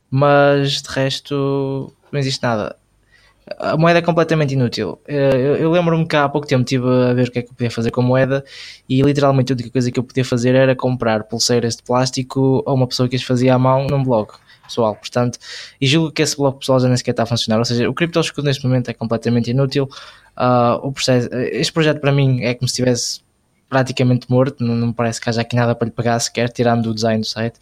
mas 0.09 0.81
de 0.81 0.89
resto 0.89 1.91
não 2.11 2.19
existe 2.19 2.43
nada. 2.43 2.75
A 3.59 3.77
moeda 3.77 3.99
é 3.99 4.01
completamente 4.01 4.53
inútil. 4.53 4.99
Uh, 5.07 5.11
eu, 5.11 5.55
eu 5.57 5.71
lembro-me 5.71 6.05
que 6.05 6.15
há 6.15 6.27
pouco 6.27 6.47
tempo 6.47 6.63
estive 6.63 6.85
a 6.87 7.13
ver 7.13 7.27
o 7.27 7.31
que 7.31 7.39
é 7.39 7.41
que 7.41 7.49
eu 7.49 7.53
podia 7.53 7.71
fazer 7.71 7.91
com 7.91 8.01
a 8.01 8.03
moeda 8.03 8.43
e 8.87 9.01
literalmente 9.01 9.51
a 9.51 9.55
única 9.55 9.69
coisa 9.69 9.91
que 9.91 9.99
eu 9.99 10.03
podia 10.03 10.25
fazer 10.25 10.55
era 10.55 10.75
comprar 10.75 11.23
pulseiras 11.23 11.75
de 11.75 11.83
plástico 11.83 12.63
a 12.65 12.73
uma 12.73 12.87
pessoa 12.87 13.07
que 13.07 13.15
as 13.15 13.23
fazia 13.23 13.55
à 13.55 13.59
mão 13.59 13.87
num 13.87 14.03
blog 14.03 14.29
pessoal. 14.67 14.95
Portanto, 14.95 15.39
e 15.79 15.87
julgo 15.87 16.11
que 16.11 16.21
esse 16.21 16.35
blog 16.35 16.59
pessoal 16.59 16.79
já 16.79 16.87
nem 16.87 16.97
sequer 16.97 17.11
está 17.11 17.23
a 17.23 17.25
funcionar. 17.25 17.57
Ou 17.57 17.65
seja, 17.65 17.89
o 17.89 17.93
Crypto 17.93 18.19
Escudo 18.19 18.45
neste 18.45 18.65
momento 18.65 18.89
é 18.89 18.93
completamente 18.93 19.49
inútil. 19.49 19.89
Uh, 20.37 20.75
o 20.85 20.91
processo, 20.91 21.29
este 21.33 21.73
projeto 21.73 21.99
para 21.99 22.11
mim 22.11 22.43
é 22.43 22.53
como 22.53 22.67
se 22.67 22.73
estivesse 22.73 23.21
praticamente 23.69 24.29
morto, 24.29 24.63
não, 24.63 24.75
não 24.75 24.93
parece 24.93 25.19
que 25.19 25.29
haja 25.29 25.41
aqui 25.41 25.55
nada 25.55 25.75
para 25.75 25.85
lhe 25.85 25.91
pagar 25.91 26.19
sequer, 26.19 26.49
tirando 26.49 26.89
o 26.89 26.93
design 26.93 27.21
do 27.21 27.27
site. 27.27 27.57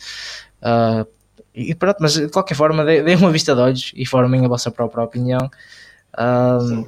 Uh, 0.62 1.08
e 1.56 1.74
pronto, 1.74 1.98
mas 2.00 2.13
de 2.15 2.30
qualquer 2.30 2.56
forma, 2.56 2.84
deem 2.84 3.15
uma 3.15 3.32
vista 3.32 3.56
de 3.56 3.62
olhos 3.62 3.91
e 3.96 4.06
formem 4.06 4.44
a 4.44 4.48
vossa 4.48 4.70
própria 4.70 5.04
opinião. 5.04 5.50
Um, 6.20 6.86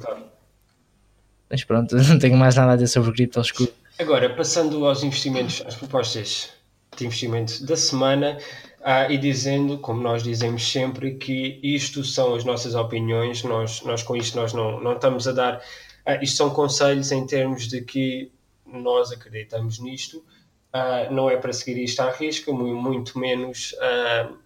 mas 1.50 1.64
pronto, 1.64 1.96
não 2.08 2.18
tenho 2.18 2.36
mais 2.36 2.54
nada 2.54 2.72
a 2.72 2.74
dizer 2.74 2.88
sobre 2.88 3.12
cripto 3.12 3.40
escudo. 3.40 3.72
Agora, 3.98 4.34
passando 4.34 4.86
aos 4.86 5.02
investimentos, 5.02 5.62
às 5.66 5.74
propostas 5.74 6.50
de 6.96 7.06
investimento 7.06 7.64
da 7.64 7.76
semana, 7.76 8.38
uh, 8.80 9.10
e 9.10 9.18
dizendo, 9.18 9.78
como 9.78 10.02
nós 10.02 10.22
dizemos 10.22 10.70
sempre, 10.70 11.14
que 11.14 11.58
isto 11.62 12.04
são 12.04 12.34
as 12.34 12.44
nossas 12.44 12.74
opiniões, 12.74 13.42
nós, 13.42 13.82
nós 13.82 14.02
com 14.02 14.16
isto 14.16 14.36
nós 14.36 14.52
não, 14.52 14.80
não 14.80 14.94
estamos 14.94 15.26
a 15.26 15.32
dar, 15.32 15.56
uh, 15.56 16.22
isto 16.22 16.36
são 16.36 16.50
conselhos 16.50 17.10
em 17.10 17.26
termos 17.26 17.68
de 17.68 17.82
que 17.82 18.30
nós 18.66 19.10
acreditamos 19.10 19.78
nisto, 19.78 20.18
uh, 20.74 21.12
não 21.12 21.30
é 21.30 21.36
para 21.36 21.52
seguir 21.52 21.82
isto 21.82 22.00
à 22.00 22.10
risca, 22.10 22.52
muito 22.52 23.18
menos 23.18 23.74
uh, 23.74 24.36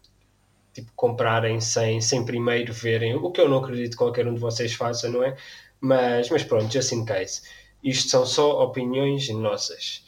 tipo, 0.72 0.90
comprarem 0.94 1.60
sem, 1.60 2.00
sem 2.00 2.24
primeiro 2.24 2.72
verem, 2.72 3.14
o 3.14 3.30
que 3.30 3.40
eu 3.40 3.48
não 3.48 3.58
acredito 3.58 3.92
que 3.92 3.96
qualquer 3.96 4.26
um 4.26 4.34
de 4.34 4.40
vocês 4.40 4.74
faça, 4.74 5.08
não 5.08 5.22
é? 5.22 5.36
Mas, 5.80 6.30
mas 6.30 6.42
pronto, 6.42 6.72
just 6.72 6.92
in 6.92 7.04
case. 7.04 7.42
Isto 7.82 8.10
são 8.10 8.26
só 8.26 8.62
opiniões 8.62 9.28
nossas. 9.30 10.04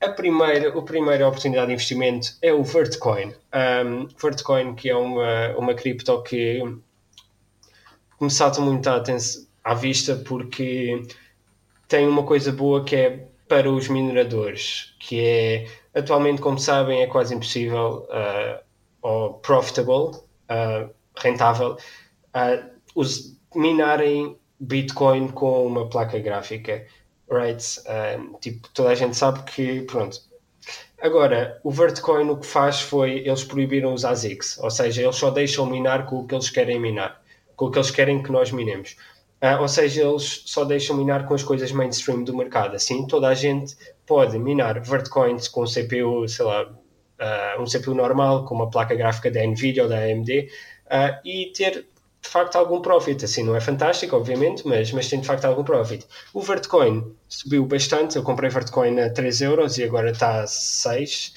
A 0.00 0.08
primeira, 0.10 0.68
a 0.76 0.82
primeira 0.82 1.26
oportunidade 1.26 1.68
de 1.68 1.72
investimento 1.72 2.36
é 2.42 2.52
o 2.52 2.62
Vertcoin. 2.62 3.34
Um, 3.54 4.08
Vertcoin, 4.20 4.74
que 4.74 4.90
é 4.90 4.96
uma, 4.96 5.56
uma 5.56 5.74
cripto 5.74 6.22
que 6.22 6.62
me 8.20 8.30
salta 8.30 8.60
muito 8.60 8.88
à, 8.88 9.02
à 9.64 9.74
vista 9.74 10.16
porque 10.16 11.02
tem 11.88 12.06
uma 12.06 12.22
coisa 12.22 12.52
boa 12.52 12.84
que 12.84 12.96
é 12.96 13.28
para 13.48 13.70
os 13.70 13.88
mineradores, 13.88 14.94
que 14.98 15.20
é 15.20 15.66
atualmente, 15.94 16.40
como 16.40 16.58
sabem, 16.58 17.02
é 17.02 17.06
quase 17.06 17.34
impossível 17.34 18.06
uh, 18.10 18.62
ou 19.04 19.34
profitable, 19.34 20.16
uh, 20.50 20.90
rentável, 21.14 21.76
uh, 22.34 22.70
os, 22.94 23.38
minarem 23.54 24.36
Bitcoin 24.58 25.28
com 25.28 25.66
uma 25.66 25.88
placa 25.88 26.18
gráfica, 26.18 26.86
right? 27.30 27.62
Tipo, 28.40 28.68
toda 28.72 28.88
a 28.88 28.94
gente 28.94 29.16
sabe 29.16 29.42
que, 29.42 29.82
pronto. 29.82 30.18
Agora, 31.00 31.60
o 31.62 31.70
Vertcoin 31.70 32.30
o 32.30 32.38
que 32.38 32.46
faz 32.46 32.80
foi, 32.80 33.18
eles 33.18 33.44
proibiram 33.44 33.92
os 33.92 34.06
ASICs, 34.06 34.58
ou 34.58 34.70
seja, 34.70 35.02
eles 35.02 35.16
só 35.16 35.30
deixam 35.30 35.66
minar 35.66 36.06
com 36.06 36.20
o 36.20 36.26
que 36.26 36.34
eles 36.34 36.48
querem 36.48 36.80
minar, 36.80 37.22
com 37.54 37.66
o 37.66 37.70
que 37.70 37.78
eles 37.78 37.90
querem 37.90 38.22
que 38.22 38.32
nós 38.32 38.50
minemos. 38.50 38.96
Uh, 39.42 39.60
ou 39.60 39.68
seja, 39.68 40.02
eles 40.02 40.44
só 40.46 40.64
deixam 40.64 40.96
minar 40.96 41.26
com 41.26 41.34
as 41.34 41.42
coisas 41.42 41.70
mainstream 41.72 42.24
do 42.24 42.34
mercado. 42.34 42.74
Assim, 42.74 43.06
toda 43.06 43.28
a 43.28 43.34
gente 43.34 43.76
pode 44.06 44.38
minar 44.38 44.80
Vertcoins 44.80 45.46
com 45.46 45.64
CPU, 45.64 46.26
sei 46.26 46.46
lá, 46.46 46.72
uh, 47.20 47.60
um 47.60 47.64
CPU 47.64 47.94
normal, 47.94 48.44
com 48.44 48.54
uma 48.54 48.70
placa 48.70 48.94
gráfica 48.94 49.30
da 49.30 49.44
Nvidia 49.46 49.84
ou 49.84 49.88
da 49.88 49.98
AMD, 49.98 50.48
uh, 50.86 51.20
e 51.24 51.52
ter 51.54 51.86
de 52.20 52.28
facto 52.28 52.56
algum 52.56 52.80
profit. 52.80 53.24
Assim, 53.24 53.42
não 53.42 53.54
é 53.54 53.60
fantástico, 53.60 54.16
obviamente, 54.16 54.66
mas, 54.66 54.90
mas 54.92 55.08
tem 55.08 55.20
de 55.20 55.26
facto 55.26 55.44
algum 55.44 55.64
profit. 55.64 56.06
O 56.32 56.40
Vertcoin 56.40 57.14
subiu 57.28 57.66
bastante. 57.66 58.16
Eu 58.16 58.22
comprei 58.22 58.50
Vertcoin 58.50 58.98
a 59.00 59.10
3 59.10 59.42
euros 59.42 59.78
e 59.78 59.84
agora 59.84 60.10
está 60.10 60.42
a 60.42 60.46
6. 60.46 61.34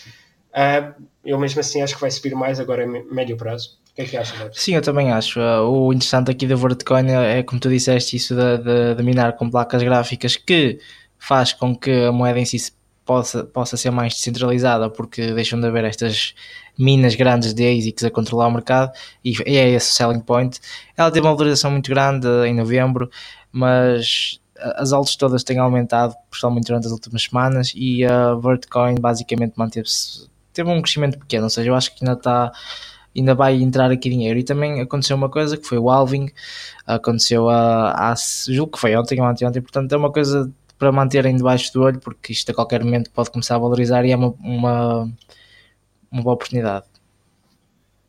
eu 1.25 1.37
mesmo 1.37 1.59
assim 1.59 1.81
acho 1.81 1.95
que 1.95 2.01
vai 2.01 2.11
subir 2.11 2.33
mais 2.35 2.59
agora 2.59 2.85
médio 2.87 3.35
prazo 3.35 3.77
que 3.97 4.01
é 4.03 4.05
que 4.05 4.17
achas? 4.17 4.51
Sim, 4.53 4.75
eu 4.75 4.81
também 4.81 5.11
acho. 5.11 5.39
O 5.39 5.91
interessante 5.91 6.29
aqui 6.29 6.45
da 6.45 6.55
Vertcoin 6.55 7.09
é, 7.09 7.41
como 7.41 7.59
tu 7.59 7.67
disseste, 7.67 8.15
isso 8.15 8.35
de, 8.35 8.57
de, 8.59 8.95
de, 8.95 9.03
minar 9.03 9.35
com 9.35 9.49
placas 9.49 9.81
gráficas 9.81 10.35
que 10.35 10.79
faz 11.17 11.51
com 11.51 11.75
que 11.75 12.05
a 12.05 12.11
moeda 12.11 12.39
em 12.39 12.45
si 12.45 12.71
possa, 13.07 13.43
possa 13.45 13.77
ser 13.77 13.89
mais 13.89 14.13
descentralizada 14.13 14.89
porque 14.89 15.33
deixam 15.33 15.59
de 15.59 15.65
haver 15.65 15.85
estas 15.85 16.35
minas 16.77 17.15
grandes 17.15 17.53
de 17.53 17.63
ASICs 17.65 18.03
a 18.03 18.11
controlar 18.11 18.47
o 18.47 18.51
mercado 18.51 18.91
e 19.23 19.33
é 19.45 19.69
esse 19.69 19.89
o 19.89 19.93
selling 19.93 20.19
point. 20.19 20.59
Ela 20.95 21.09
teve 21.09 21.25
uma 21.25 21.33
valorização 21.33 21.71
muito 21.71 21.89
grande 21.89 22.27
em 22.45 22.53
novembro, 22.53 23.09
mas 23.51 24.39
as 24.75 24.91
altas 24.91 25.15
todas 25.15 25.43
têm 25.43 25.57
aumentado, 25.57 26.13
principalmente 26.29 26.67
durante 26.67 26.87
as 26.87 26.91
últimas 26.91 27.23
semanas, 27.23 27.73
e 27.75 28.03
a 28.03 28.35
Vertcoin 28.35 28.95
basicamente 28.95 29.53
manteve-se, 29.55 30.27
teve 30.51 30.69
um 30.69 30.81
crescimento 30.81 31.17
pequeno, 31.17 31.45
ou 31.45 31.49
seja, 31.49 31.69
eu 31.69 31.75
acho 31.75 31.95
que 31.95 32.03
ainda 32.03 32.17
está 32.17 32.51
ainda 33.15 33.33
vai 33.33 33.55
entrar 33.55 33.89
aqui 33.89 34.09
dinheiro. 34.09 34.37
E 34.37 34.43
também 34.43 34.79
aconteceu 34.79 35.15
uma 35.17 35.29
coisa 35.29 35.57
que 35.57 35.65
foi 35.65 35.79
o 35.79 35.89
Alving, 35.89 36.31
aconteceu 36.85 37.49
a, 37.49 38.11
a 38.11 38.15
julgo 38.47 38.73
que 38.73 38.79
foi 38.79 38.95
ontem 38.95 39.19
ou 39.19 39.25
anteontem, 39.27 39.61
portanto 39.61 39.91
é 39.91 39.97
uma 39.97 40.11
coisa 40.11 40.51
para 40.77 40.91
manterem 40.91 41.35
debaixo 41.35 41.73
do 41.73 41.83
olho, 41.83 41.99
porque 41.99 42.31
isto 42.31 42.51
a 42.51 42.53
qualquer 42.53 42.83
momento 42.83 43.09
pode 43.11 43.31
começar 43.31 43.55
a 43.55 43.59
valorizar 43.59 44.05
e 44.05 44.11
é 44.11 44.15
uma, 44.15 44.33
uma, 44.39 45.11
uma 46.11 46.21
boa 46.21 46.35
oportunidade. 46.35 46.85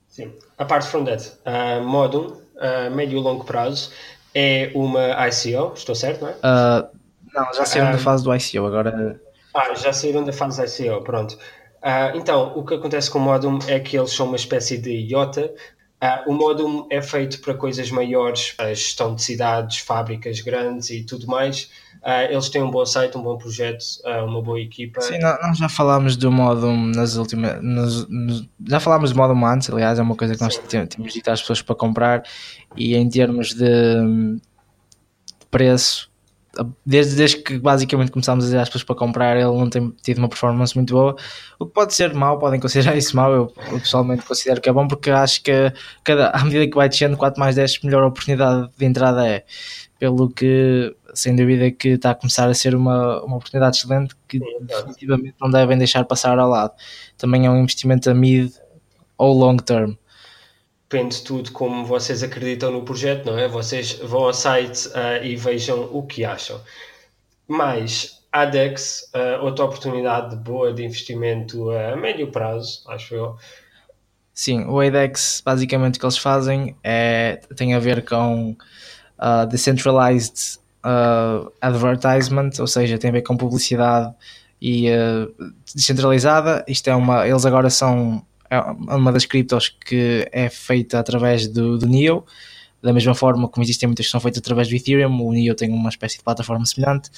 Sim. 0.09 0.33
A 0.57 0.65
parte 0.65 0.89
from 0.89 1.05
that, 1.05 1.33
uh, 1.47 1.83
Modum, 1.83 2.27
uh, 2.27 2.91
médio 2.95 3.19
e 3.19 3.23
longo 3.23 3.45
prazo, 3.45 3.91
é 4.35 4.71
uma 4.75 5.29
ICO, 5.29 5.73
estou 5.75 5.95
certo, 5.95 6.23
não 6.23 6.29
é? 6.29 6.33
Uh, 6.33 6.89
não, 7.35 7.53
já 7.55 7.65
saíram 7.65 7.93
da 7.93 7.99
fase 7.99 8.25
do 8.25 8.35
ICO, 8.35 8.67
agora... 8.67 9.21
Ah, 9.55 9.75
já 9.75 9.93
saíram 9.93 10.25
da 10.25 10.33
fase 10.33 10.63
ICO, 10.63 11.03
pronto. 11.03 11.39
Uh, 11.79 12.17
então, 12.17 12.53
o 12.57 12.65
que 12.65 12.75
acontece 12.75 13.11
com 13.11 13.19
o 13.19 13.23
Modum 13.23 13.59
é 13.69 13.79
que 13.79 13.97
eles 13.97 14.11
são 14.11 14.27
uma 14.27 14.37
espécie 14.37 14.77
de 14.79 14.91
IOTA. 14.91 15.55
Uh, 16.01 16.31
o 16.31 16.33
Modum 16.33 16.87
é 16.91 17.03
feito 17.03 17.41
para 17.41 17.55
coisas 17.55 17.91
maiores, 17.91 18.55
a 18.57 18.69
gestão 18.69 19.17
de 19.17 19.23
cidades, 19.23 19.79
fábricas 19.79 20.41
grandes 20.41 20.91
e 20.91 21.03
tudo 21.03 21.27
mais. 21.27 21.71
Uh, 21.97 22.31
eles 22.31 22.49
têm 22.49 22.63
um 22.63 22.71
bom 22.71 22.87
site, 22.87 23.19
um 23.19 23.23
bom 23.23 23.37
projeto, 23.37 23.83
uh, 24.05 24.25
uma 24.25 24.41
boa 24.41 24.61
equipa. 24.61 25.01
Sim, 25.01 25.19
nós 25.19 25.59
já 25.59 25.69
falámos 25.69 26.17
do 26.17 26.31
modo 26.31 26.73
nas 26.73 27.17
últimas. 27.17 27.61
Nos, 27.61 28.09
nos, 28.09 28.49
já 28.65 28.79
falámos 28.79 29.11
do 29.11 29.17
modo 29.17 29.35
antes, 29.45 29.69
aliás, 29.69 29.99
é 29.99 30.03
uma 30.03 30.15
coisa 30.15 30.37
que 30.37 30.41
nós 30.41 30.57
temos 30.57 31.13
dito 31.13 31.29
às 31.29 31.41
pessoas 31.41 31.63
para 31.63 31.75
comprar. 31.75 32.23
E 32.77 32.95
em 32.95 33.09
termos 33.09 33.49
de, 33.49 33.65
de 33.65 35.47
preço, 35.51 36.08
desde, 36.85 37.17
desde 37.17 37.37
que 37.43 37.59
basicamente 37.59 38.11
começámos 38.11 38.45
a 38.45 38.47
dizer 38.47 38.59
às 38.59 38.69
pessoas 38.69 38.85
para 38.85 38.97
comprar, 38.97 39.37
ele 39.37 39.47
não 39.47 39.69
tem 39.69 39.91
tido 40.03 40.19
uma 40.19 40.29
performance 40.29 40.75
muito 40.75 40.93
boa. 40.93 41.17
O 41.59 41.67
que 41.67 41.73
pode 41.73 41.95
ser 41.95 42.13
mau, 42.15 42.39
podem 42.39 42.59
considerar 42.61 42.97
isso 42.97 43.15
mau. 43.17 43.33
Eu, 43.33 43.53
eu 43.71 43.81
pessoalmente 43.81 44.25
considero 44.25 44.61
que 44.61 44.69
é 44.69 44.73
bom 44.73 44.87
porque 44.89 45.11
acho 45.11 45.43
que 45.43 45.73
cada, 46.03 46.31
à 46.31 46.45
medida 46.45 46.67
que 46.67 46.75
vai 46.75 46.89
descendo, 46.89 47.17
4 47.17 47.39
mais 47.39 47.57
10, 47.57 47.83
melhor 47.83 48.03
oportunidade 48.05 48.71
de 48.77 48.85
entrada 48.85 49.27
é. 49.27 49.45
Pelo 49.99 50.31
que, 50.31 50.95
sem 51.13 51.35
dúvida, 51.35 51.73
que 51.73 51.89
está 51.91 52.13
a 52.13 52.15
começar 52.15 52.49
a 52.49 52.55
ser 52.55 52.75
uma, 52.75 53.21
uma 53.25 53.37
oportunidade 53.37 53.79
excelente 53.79 54.15
que 54.29 54.39
Sim, 54.39 54.45
definitivamente 54.61 55.35
não 55.41 55.51
devem 55.51 55.77
deixar 55.77 56.05
passar 56.05 56.39
ao 56.39 56.49
lado. 56.49 56.73
Também 57.17 57.47
é 57.47 57.51
um 57.51 57.59
investimento 57.61 58.09
a 58.09 58.15
mid 58.15 58.53
ou 59.17 59.37
long 59.37 59.57
term 59.57 59.95
depende 60.89 61.23
tudo 61.23 61.53
como 61.53 61.85
vocês 61.85 62.23
acreditam 62.23 62.73
no 62.73 62.83
projeto, 62.83 63.27
não 63.27 63.39
é? 63.39 63.47
Vocês 63.47 63.93
vão 63.93 64.25
ao 64.25 64.33
site 64.33 64.89
uh, 64.89 65.23
e 65.23 65.37
vejam 65.37 65.83
o 65.93 66.03
que 66.03 66.25
acham. 66.25 66.59
Mas 67.47 68.23
a 68.33 68.47
Dex, 68.47 69.11
uh, 69.15 69.45
outra 69.45 69.67
oportunidade 69.67 70.35
boa 70.37 70.73
de 70.73 70.83
investimento 70.83 71.71
a 71.71 71.95
médio 71.95 72.33
prazo, 72.33 72.83
acho 72.89 73.15
eu. 73.15 73.37
Sim, 74.33 74.65
o 74.67 74.81
ADEX, 74.81 75.43
basicamente 75.45 75.97
o 75.97 76.01
que 76.01 76.07
eles 76.07 76.17
fazem 76.17 76.77
é, 76.85 77.41
tem 77.57 77.75
a 77.75 77.81
ver 77.81 78.05
com 78.05 78.57
uh, 79.19 79.47
decentralized 79.47 80.59
advertisement, 81.61 82.51
ou 82.61 82.67
seja, 82.67 82.97
tem 82.97 83.11
a 83.11 83.13
ver 83.13 83.23
com 83.23 83.37
publicidade 83.37 84.15
e 84.63 84.87
descentralizada. 85.75 86.65
Isto 86.67 86.89
é 86.89 86.95
uma, 86.95 87.29
eles 87.29 87.45
agora 87.45 87.69
são 87.69 88.25
é 88.51 88.61
uma 88.61 89.13
das 89.13 89.25
criptos 89.25 89.69
que 89.69 90.29
é 90.33 90.49
feita 90.49 90.99
através 90.99 91.49
do, 91.49 91.79
do 91.79 91.87
NEO, 91.87 92.25
da 92.83 92.93
mesma 92.93 93.15
forma 93.15 93.49
como 93.49 93.65
existem 93.65 93.87
muitas 93.87 94.07
que 94.07 94.13
são 94.13 94.21
feitas 94.21 94.39
através 94.39 94.69
do 94.69 94.75
Ethereum, 94.75 95.21
o 95.21 95.33
NEO 95.33 95.55
tem 95.55 95.71
uma 95.71 95.89
espécie 95.89 96.19
de 96.19 96.25
plataforma 96.25 96.65
semelhante. 96.65 97.11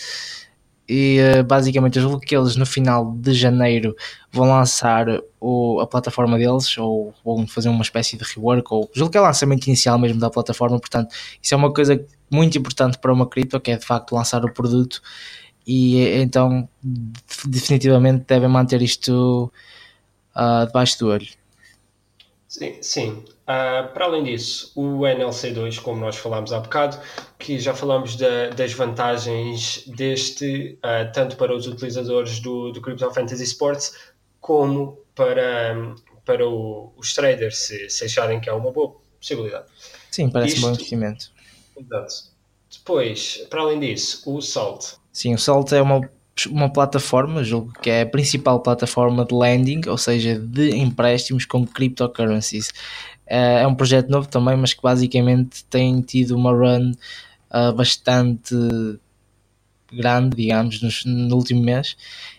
E 0.88 1.18
eh, 1.18 1.42
basicamente 1.44 1.98
eu 1.98 2.02
julgo 2.02 2.18
que 2.18 2.34
eles 2.36 2.56
no 2.56 2.66
final 2.66 3.12
de 3.12 3.32
janeiro 3.32 3.94
vão 4.32 4.48
lançar 4.48 5.06
o, 5.40 5.78
a 5.80 5.86
plataforma 5.86 6.36
deles, 6.36 6.76
ou 6.78 7.14
vão 7.24 7.46
fazer 7.46 7.68
uma 7.68 7.82
espécie 7.82 8.16
de 8.16 8.24
rework, 8.24 8.66
ou 8.74 8.90
julgo 8.92 9.12
que 9.12 9.16
é 9.16 9.20
o 9.20 9.24
lançamento 9.24 9.68
inicial 9.68 9.98
mesmo 10.00 10.18
da 10.18 10.28
plataforma. 10.28 10.80
Portanto, 10.80 11.14
isso 11.40 11.54
é 11.54 11.56
uma 11.56 11.72
coisa 11.72 12.04
muito 12.28 12.58
importante 12.58 12.98
para 12.98 13.12
uma 13.12 13.28
cripto, 13.28 13.60
que 13.60 13.70
é 13.70 13.76
de 13.76 13.86
facto 13.86 14.16
lançar 14.16 14.44
o 14.44 14.52
produto. 14.52 15.00
E 15.64 16.00
eh, 16.00 16.22
então, 16.22 16.68
definitivamente, 17.46 18.24
devem 18.26 18.48
manter 18.48 18.82
isto 18.82 19.52
uh, 20.36 20.66
debaixo 20.66 20.98
do 20.98 21.08
olho. 21.08 21.28
Sim, 22.50 22.82
sim. 22.82 23.24
Uh, 23.42 23.92
para 23.94 24.06
além 24.06 24.24
disso, 24.24 24.72
o 24.74 25.02
NLC2, 25.02 25.80
como 25.80 26.00
nós 26.00 26.16
falámos 26.16 26.52
há 26.52 26.58
bocado, 26.58 26.98
que 27.38 27.60
já 27.60 27.72
falámos 27.72 28.16
da, 28.16 28.50
das 28.50 28.72
vantagens 28.72 29.84
deste, 29.86 30.76
uh, 30.78 31.12
tanto 31.12 31.36
para 31.36 31.54
os 31.54 31.68
utilizadores 31.68 32.40
do, 32.40 32.72
do 32.72 32.80
Crypto 32.80 33.08
Fantasy 33.12 33.44
Sports, 33.44 33.96
como 34.40 34.98
para, 35.14 35.94
para 36.24 36.48
o, 36.48 36.92
os 36.96 37.14
traders, 37.14 37.56
se, 37.58 37.88
se 37.88 38.04
acharem 38.04 38.40
que 38.40 38.48
é 38.48 38.52
uma 38.52 38.72
boa 38.72 38.96
possibilidade. 39.20 39.66
Sim, 40.10 40.28
parece 40.28 40.54
Isto, 40.54 40.66
um 40.66 40.70
bom 40.70 40.74
investimento. 40.74 41.30
Exato. 41.76 42.14
Depois, 42.68 43.46
para 43.48 43.60
além 43.60 43.78
disso, 43.78 44.22
o 44.28 44.40
Salt. 44.40 44.94
Sim, 45.12 45.34
o 45.34 45.38
Salt 45.38 45.72
é 45.72 45.80
uma 45.80 46.00
uma 46.46 46.72
plataforma, 46.72 47.42
julgo 47.44 47.72
que 47.80 47.90
é 47.90 48.02
a 48.02 48.06
principal 48.06 48.60
plataforma 48.60 49.24
de 49.24 49.34
lending, 49.34 49.82
ou 49.88 49.98
seja, 49.98 50.38
de 50.38 50.76
empréstimos 50.76 51.44
com 51.44 51.66
cryptocurrencies. 51.66 52.72
Eh, 53.26 53.62
é 53.62 53.66
um 53.66 53.74
projeto 53.74 54.08
novo 54.08 54.28
também, 54.28 54.56
mas 54.56 54.74
que 54.74 54.82
basicamente 54.82 55.64
tem 55.66 56.00
tido 56.00 56.36
uma 56.36 56.50
run 56.52 56.92
uh, 57.50 57.72
bastante 57.72 58.54
grande, 59.92 60.36
digamos, 60.36 60.80
no, 60.82 61.12
no, 61.28 61.36
último 61.36 61.62
mês, 61.62 61.96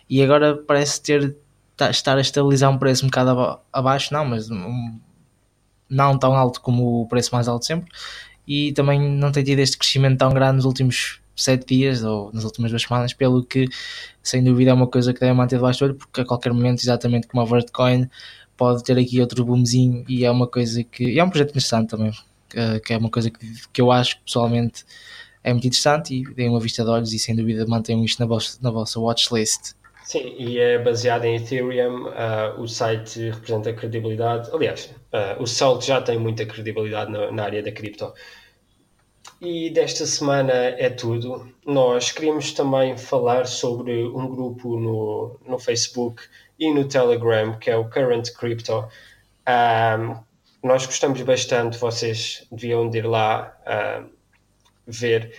e 0.09 0.21
agora 0.21 0.55
parece 0.55 1.01
ter 1.01 1.35
estar 1.89 2.17
a 2.17 2.21
estabilizar 2.21 2.69
um 2.69 2.77
preço 2.77 3.05
um 3.05 3.09
bocado 3.09 3.59
abaixo, 3.73 4.13
não, 4.13 4.25
mas 4.25 4.49
não 5.89 6.17
tão 6.17 6.35
alto 6.35 6.61
como 6.61 7.01
o 7.01 7.07
preço 7.07 7.33
mais 7.33 7.47
alto 7.47 7.65
sempre, 7.65 7.89
e 8.47 8.71
também 8.73 8.99
não 8.99 9.31
tem 9.31 9.43
tido 9.43 9.59
este 9.59 9.77
crescimento 9.77 10.19
tão 10.19 10.33
grande 10.33 10.57
nos 10.57 10.65
últimos 10.65 11.19
sete 11.43 11.65
dias 11.65 12.03
ou 12.03 12.31
nas 12.33 12.43
últimas 12.43 12.71
duas 12.71 12.83
semanas, 12.83 13.13
pelo 13.13 13.43
que 13.43 13.67
sem 14.21 14.43
dúvida 14.43 14.71
é 14.71 14.73
uma 14.73 14.87
coisa 14.87 15.13
que 15.13 15.19
deve 15.19 15.33
manter 15.33 15.55
debaixo 15.57 15.79
do 15.79 15.85
olho, 15.85 15.95
porque 15.95 16.21
a 16.21 16.25
qualquer 16.25 16.53
momento, 16.53 16.81
exatamente 16.81 17.27
como 17.27 17.41
a 17.41 17.45
Vertcoin, 17.45 18.09
pode 18.55 18.83
ter 18.83 18.97
aqui 18.97 19.19
outro 19.19 19.43
boomzinho 19.45 20.05
e 20.07 20.25
é 20.25 20.31
uma 20.31 20.47
coisa 20.47 20.83
que. 20.83 21.17
É 21.19 21.23
um 21.23 21.29
projeto 21.29 21.49
interessante 21.49 21.89
também, 21.89 22.11
que 22.85 22.93
é 22.93 22.97
uma 22.97 23.09
coisa 23.09 23.29
que, 23.29 23.39
que 23.73 23.81
eu 23.81 23.91
acho 23.91 24.19
pessoalmente 24.23 24.85
é 25.43 25.51
muito 25.51 25.65
interessante 25.65 26.13
e 26.13 26.33
deem 26.33 26.49
uma 26.49 26.59
vista 26.59 26.83
de 26.83 26.89
olhos 26.89 27.13
e 27.13 27.19
sem 27.19 27.35
dúvida 27.35 27.65
mantenham 27.65 28.03
isto 28.03 28.19
na 28.19 28.25
vossa, 28.25 28.57
na 28.61 28.69
vossa 28.69 28.99
watchlist. 28.99 29.73
Sim, 30.03 30.35
e 30.37 30.59
é 30.59 30.77
baseado 30.77 31.25
em 31.25 31.37
Ethereum, 31.37 32.07
uh, 32.07 32.59
o 32.61 32.67
site 32.67 33.29
representa 33.29 33.71
credibilidade. 33.71 34.49
Aliás, 34.51 34.93
uh, 35.13 35.41
o 35.41 35.47
Salt 35.47 35.85
já 35.85 36.01
tem 36.01 36.19
muita 36.19 36.45
credibilidade 36.45 37.11
na, 37.11 37.31
na 37.31 37.43
área 37.43 37.63
da 37.63 37.71
cripto. 37.71 38.13
E 39.41 39.71
desta 39.71 40.05
semana 40.05 40.53
é 40.53 40.87
tudo. 40.87 41.51
Nós 41.65 42.11
queríamos 42.11 42.51
também 42.51 42.95
falar 42.95 43.47
sobre 43.47 44.03
um 44.03 44.27
grupo 44.27 44.79
no, 44.79 45.39
no 45.47 45.57
Facebook 45.57 46.21
e 46.59 46.71
no 46.71 46.87
Telegram 46.87 47.57
que 47.57 47.71
é 47.71 47.75
o 47.75 47.89
Current 47.89 48.29
Crypto. 48.33 48.87
Um, 49.49 50.15
nós 50.61 50.85
gostamos 50.85 51.19
bastante, 51.23 51.79
vocês 51.79 52.45
deviam 52.51 52.93
ir 52.93 53.03
lá 53.03 53.57
uh, 53.65 54.07
ver. 54.85 55.35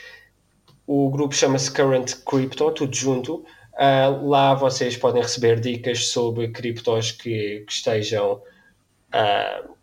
O 0.84 1.08
grupo 1.08 1.32
chama-se 1.32 1.70
Current 1.70 2.24
Crypto, 2.26 2.72
tudo 2.72 2.96
junto. 2.96 3.44
Uh, 3.74 4.26
lá 4.28 4.52
vocês 4.54 4.96
podem 4.96 5.22
receber 5.22 5.60
dicas 5.60 6.08
sobre 6.08 6.48
criptos 6.48 7.12
que, 7.12 7.60
que 7.60 7.72
estejam 7.72 8.42
uh, 9.14 9.76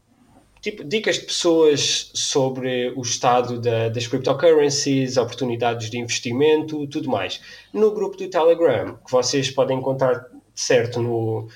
tipo, 0.61 0.83
dicas 0.83 1.15
de 1.15 1.25
pessoas 1.25 2.11
sobre 2.13 2.91
o 2.95 3.01
estado 3.01 3.59
da, 3.59 3.89
das 3.89 4.07
cryptocurrencies, 4.07 5.17
oportunidades 5.17 5.89
de 5.89 5.97
investimento, 5.97 6.87
tudo 6.87 7.09
mais. 7.09 7.41
No 7.73 7.91
grupo 7.91 8.17
do 8.17 8.27
Telegram, 8.27 8.97
que 9.05 9.11
vocês 9.11 9.49
podem 9.49 9.77
encontrar 9.77 10.25
certo 10.53 11.01
no, 11.01 11.47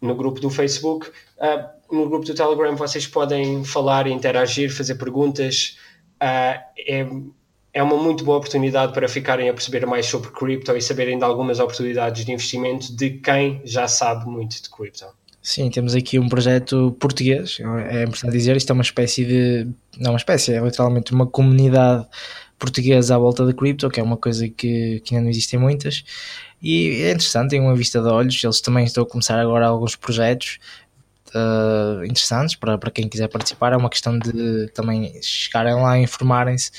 no 0.00 0.14
grupo 0.14 0.40
do 0.40 0.50
Facebook, 0.50 1.08
uh, 1.08 1.94
no 1.94 2.08
grupo 2.08 2.24
do 2.24 2.34
Telegram 2.34 2.74
vocês 2.76 3.06
podem 3.06 3.64
falar, 3.64 4.06
interagir, 4.06 4.74
fazer 4.74 4.94
perguntas. 4.96 5.78
Uh, 6.16 6.60
é, 6.86 7.06
é 7.72 7.82
uma 7.82 7.96
muito 7.96 8.24
boa 8.24 8.38
oportunidade 8.38 8.92
para 8.92 9.08
ficarem 9.08 9.48
a 9.48 9.54
perceber 9.54 9.86
mais 9.86 10.06
sobre 10.06 10.30
cripto 10.30 10.74
e 10.76 10.80
saberem 10.80 11.18
de 11.18 11.24
algumas 11.24 11.60
oportunidades 11.60 12.24
de 12.24 12.32
investimento 12.32 12.94
de 12.94 13.10
quem 13.10 13.60
já 13.64 13.86
sabe 13.86 14.26
muito 14.26 14.62
de 14.62 14.68
cripto. 14.70 15.06
Sim, 15.48 15.70
temos 15.70 15.94
aqui 15.94 16.18
um 16.18 16.28
projeto 16.28 16.94
português, 17.00 17.56
é 17.88 18.02
importante 18.02 18.32
dizer, 18.32 18.54
isto 18.54 18.68
é 18.68 18.74
uma 18.74 18.82
espécie 18.82 19.24
de. 19.24 19.66
Não 19.96 20.10
uma 20.12 20.18
espécie, 20.18 20.52
é 20.52 20.60
literalmente 20.60 21.10
uma 21.14 21.26
comunidade 21.26 22.06
portuguesa 22.58 23.14
à 23.14 23.18
volta 23.18 23.46
da 23.46 23.54
cripto, 23.54 23.88
que 23.88 23.98
é 23.98 24.02
uma 24.02 24.18
coisa 24.18 24.46
que, 24.46 25.00
que 25.00 25.14
ainda 25.14 25.24
não 25.24 25.30
existem 25.30 25.58
muitas. 25.58 26.04
E 26.60 27.00
é 27.00 27.12
interessante, 27.12 27.48
tem 27.52 27.60
uma 27.62 27.74
vista 27.74 27.98
de 27.98 28.08
olhos. 28.08 28.44
Eles 28.44 28.60
também 28.60 28.84
estão 28.84 29.02
a 29.04 29.06
começar 29.06 29.40
agora 29.40 29.66
alguns 29.66 29.96
projetos 29.96 30.58
uh, 31.28 32.04
interessantes 32.04 32.54
para, 32.54 32.76
para 32.76 32.90
quem 32.90 33.08
quiser 33.08 33.28
participar. 33.28 33.72
É 33.72 33.76
uma 33.78 33.88
questão 33.88 34.18
de 34.18 34.68
também 34.74 35.18
chegarem 35.22 35.76
lá 35.76 35.98
e 35.98 36.02
informarem-se 36.02 36.72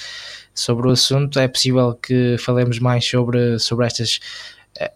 sobre 0.53 0.88
o 0.88 0.91
assunto. 0.91 1.39
É 1.39 1.47
possível 1.47 1.95
que 1.95 2.38
falemos 2.38 2.78
mais 2.78 3.03
sobre, 3.03 3.57
sobre 3.57 3.88
estas 3.88 4.20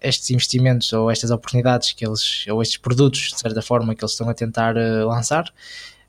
estes 0.02 0.30
investimentos 0.30 0.94
ou 0.94 1.12
estas 1.12 1.32
oportunidades 1.32 1.92
que 1.92 2.06
eles, 2.06 2.46
ou 2.50 2.62
estes 2.62 2.78
produtos, 2.78 3.32
de 3.32 3.40
certa 3.40 3.62
forma, 3.62 3.94
que 3.96 4.04
eles 4.04 4.12
estão 4.12 4.30
a 4.30 4.34
tentar 4.34 4.76
uh, 4.76 5.08
lançar. 5.08 5.54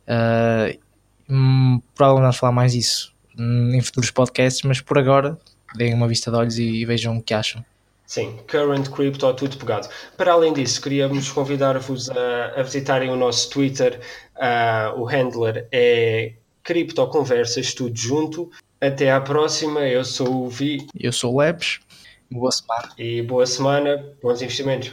Uh, 0.06 0.78
hum, 1.28 1.80
provavelmente 1.94 2.24
vamos 2.24 2.36
falar 2.36 2.52
mais 2.52 2.72
disso 2.72 3.12
em 3.36 3.80
futuros 3.80 4.10
podcasts, 4.10 4.62
mas 4.62 4.80
por 4.80 4.96
agora 4.96 5.36
deem 5.76 5.92
uma 5.92 6.06
vista 6.06 6.30
de 6.30 6.36
olhos 6.36 6.58
e, 6.58 6.62
e 6.62 6.84
vejam 6.84 7.16
o 7.16 7.22
que 7.22 7.34
acham. 7.34 7.64
Sim, 8.06 8.38
Current 8.48 8.90
Crypto, 8.90 9.32
tudo 9.34 9.56
pegado. 9.56 9.88
Para 10.16 10.32
além 10.32 10.52
disso, 10.52 10.80
queríamos 10.80 11.32
convidar-vos 11.32 12.10
a, 12.10 12.60
a, 12.60 12.62
visitarem 12.62 13.10
o 13.10 13.16
nosso 13.16 13.50
Twitter. 13.50 13.98
Uh, 14.36 15.00
o 15.00 15.04
handler 15.04 15.66
é 15.72 16.34
Cripto 16.62 17.06
Conversas, 17.08 17.72
tudo 17.72 17.96
junto. 17.96 18.50
Até 18.80 19.10
à 19.10 19.20
próxima. 19.20 19.80
Eu 19.80 20.04
sou 20.04 20.46
o 20.46 20.48
Vi. 20.50 20.86
Eu 20.98 21.12
sou 21.12 21.34
o 21.34 21.40
Lebs. 21.40 21.80
Boa 22.34 22.50
semana. 22.50 22.88
E 22.98 23.22
boa 23.22 23.46
semana, 23.46 24.16
bons 24.20 24.42
investimentos. 24.42 24.92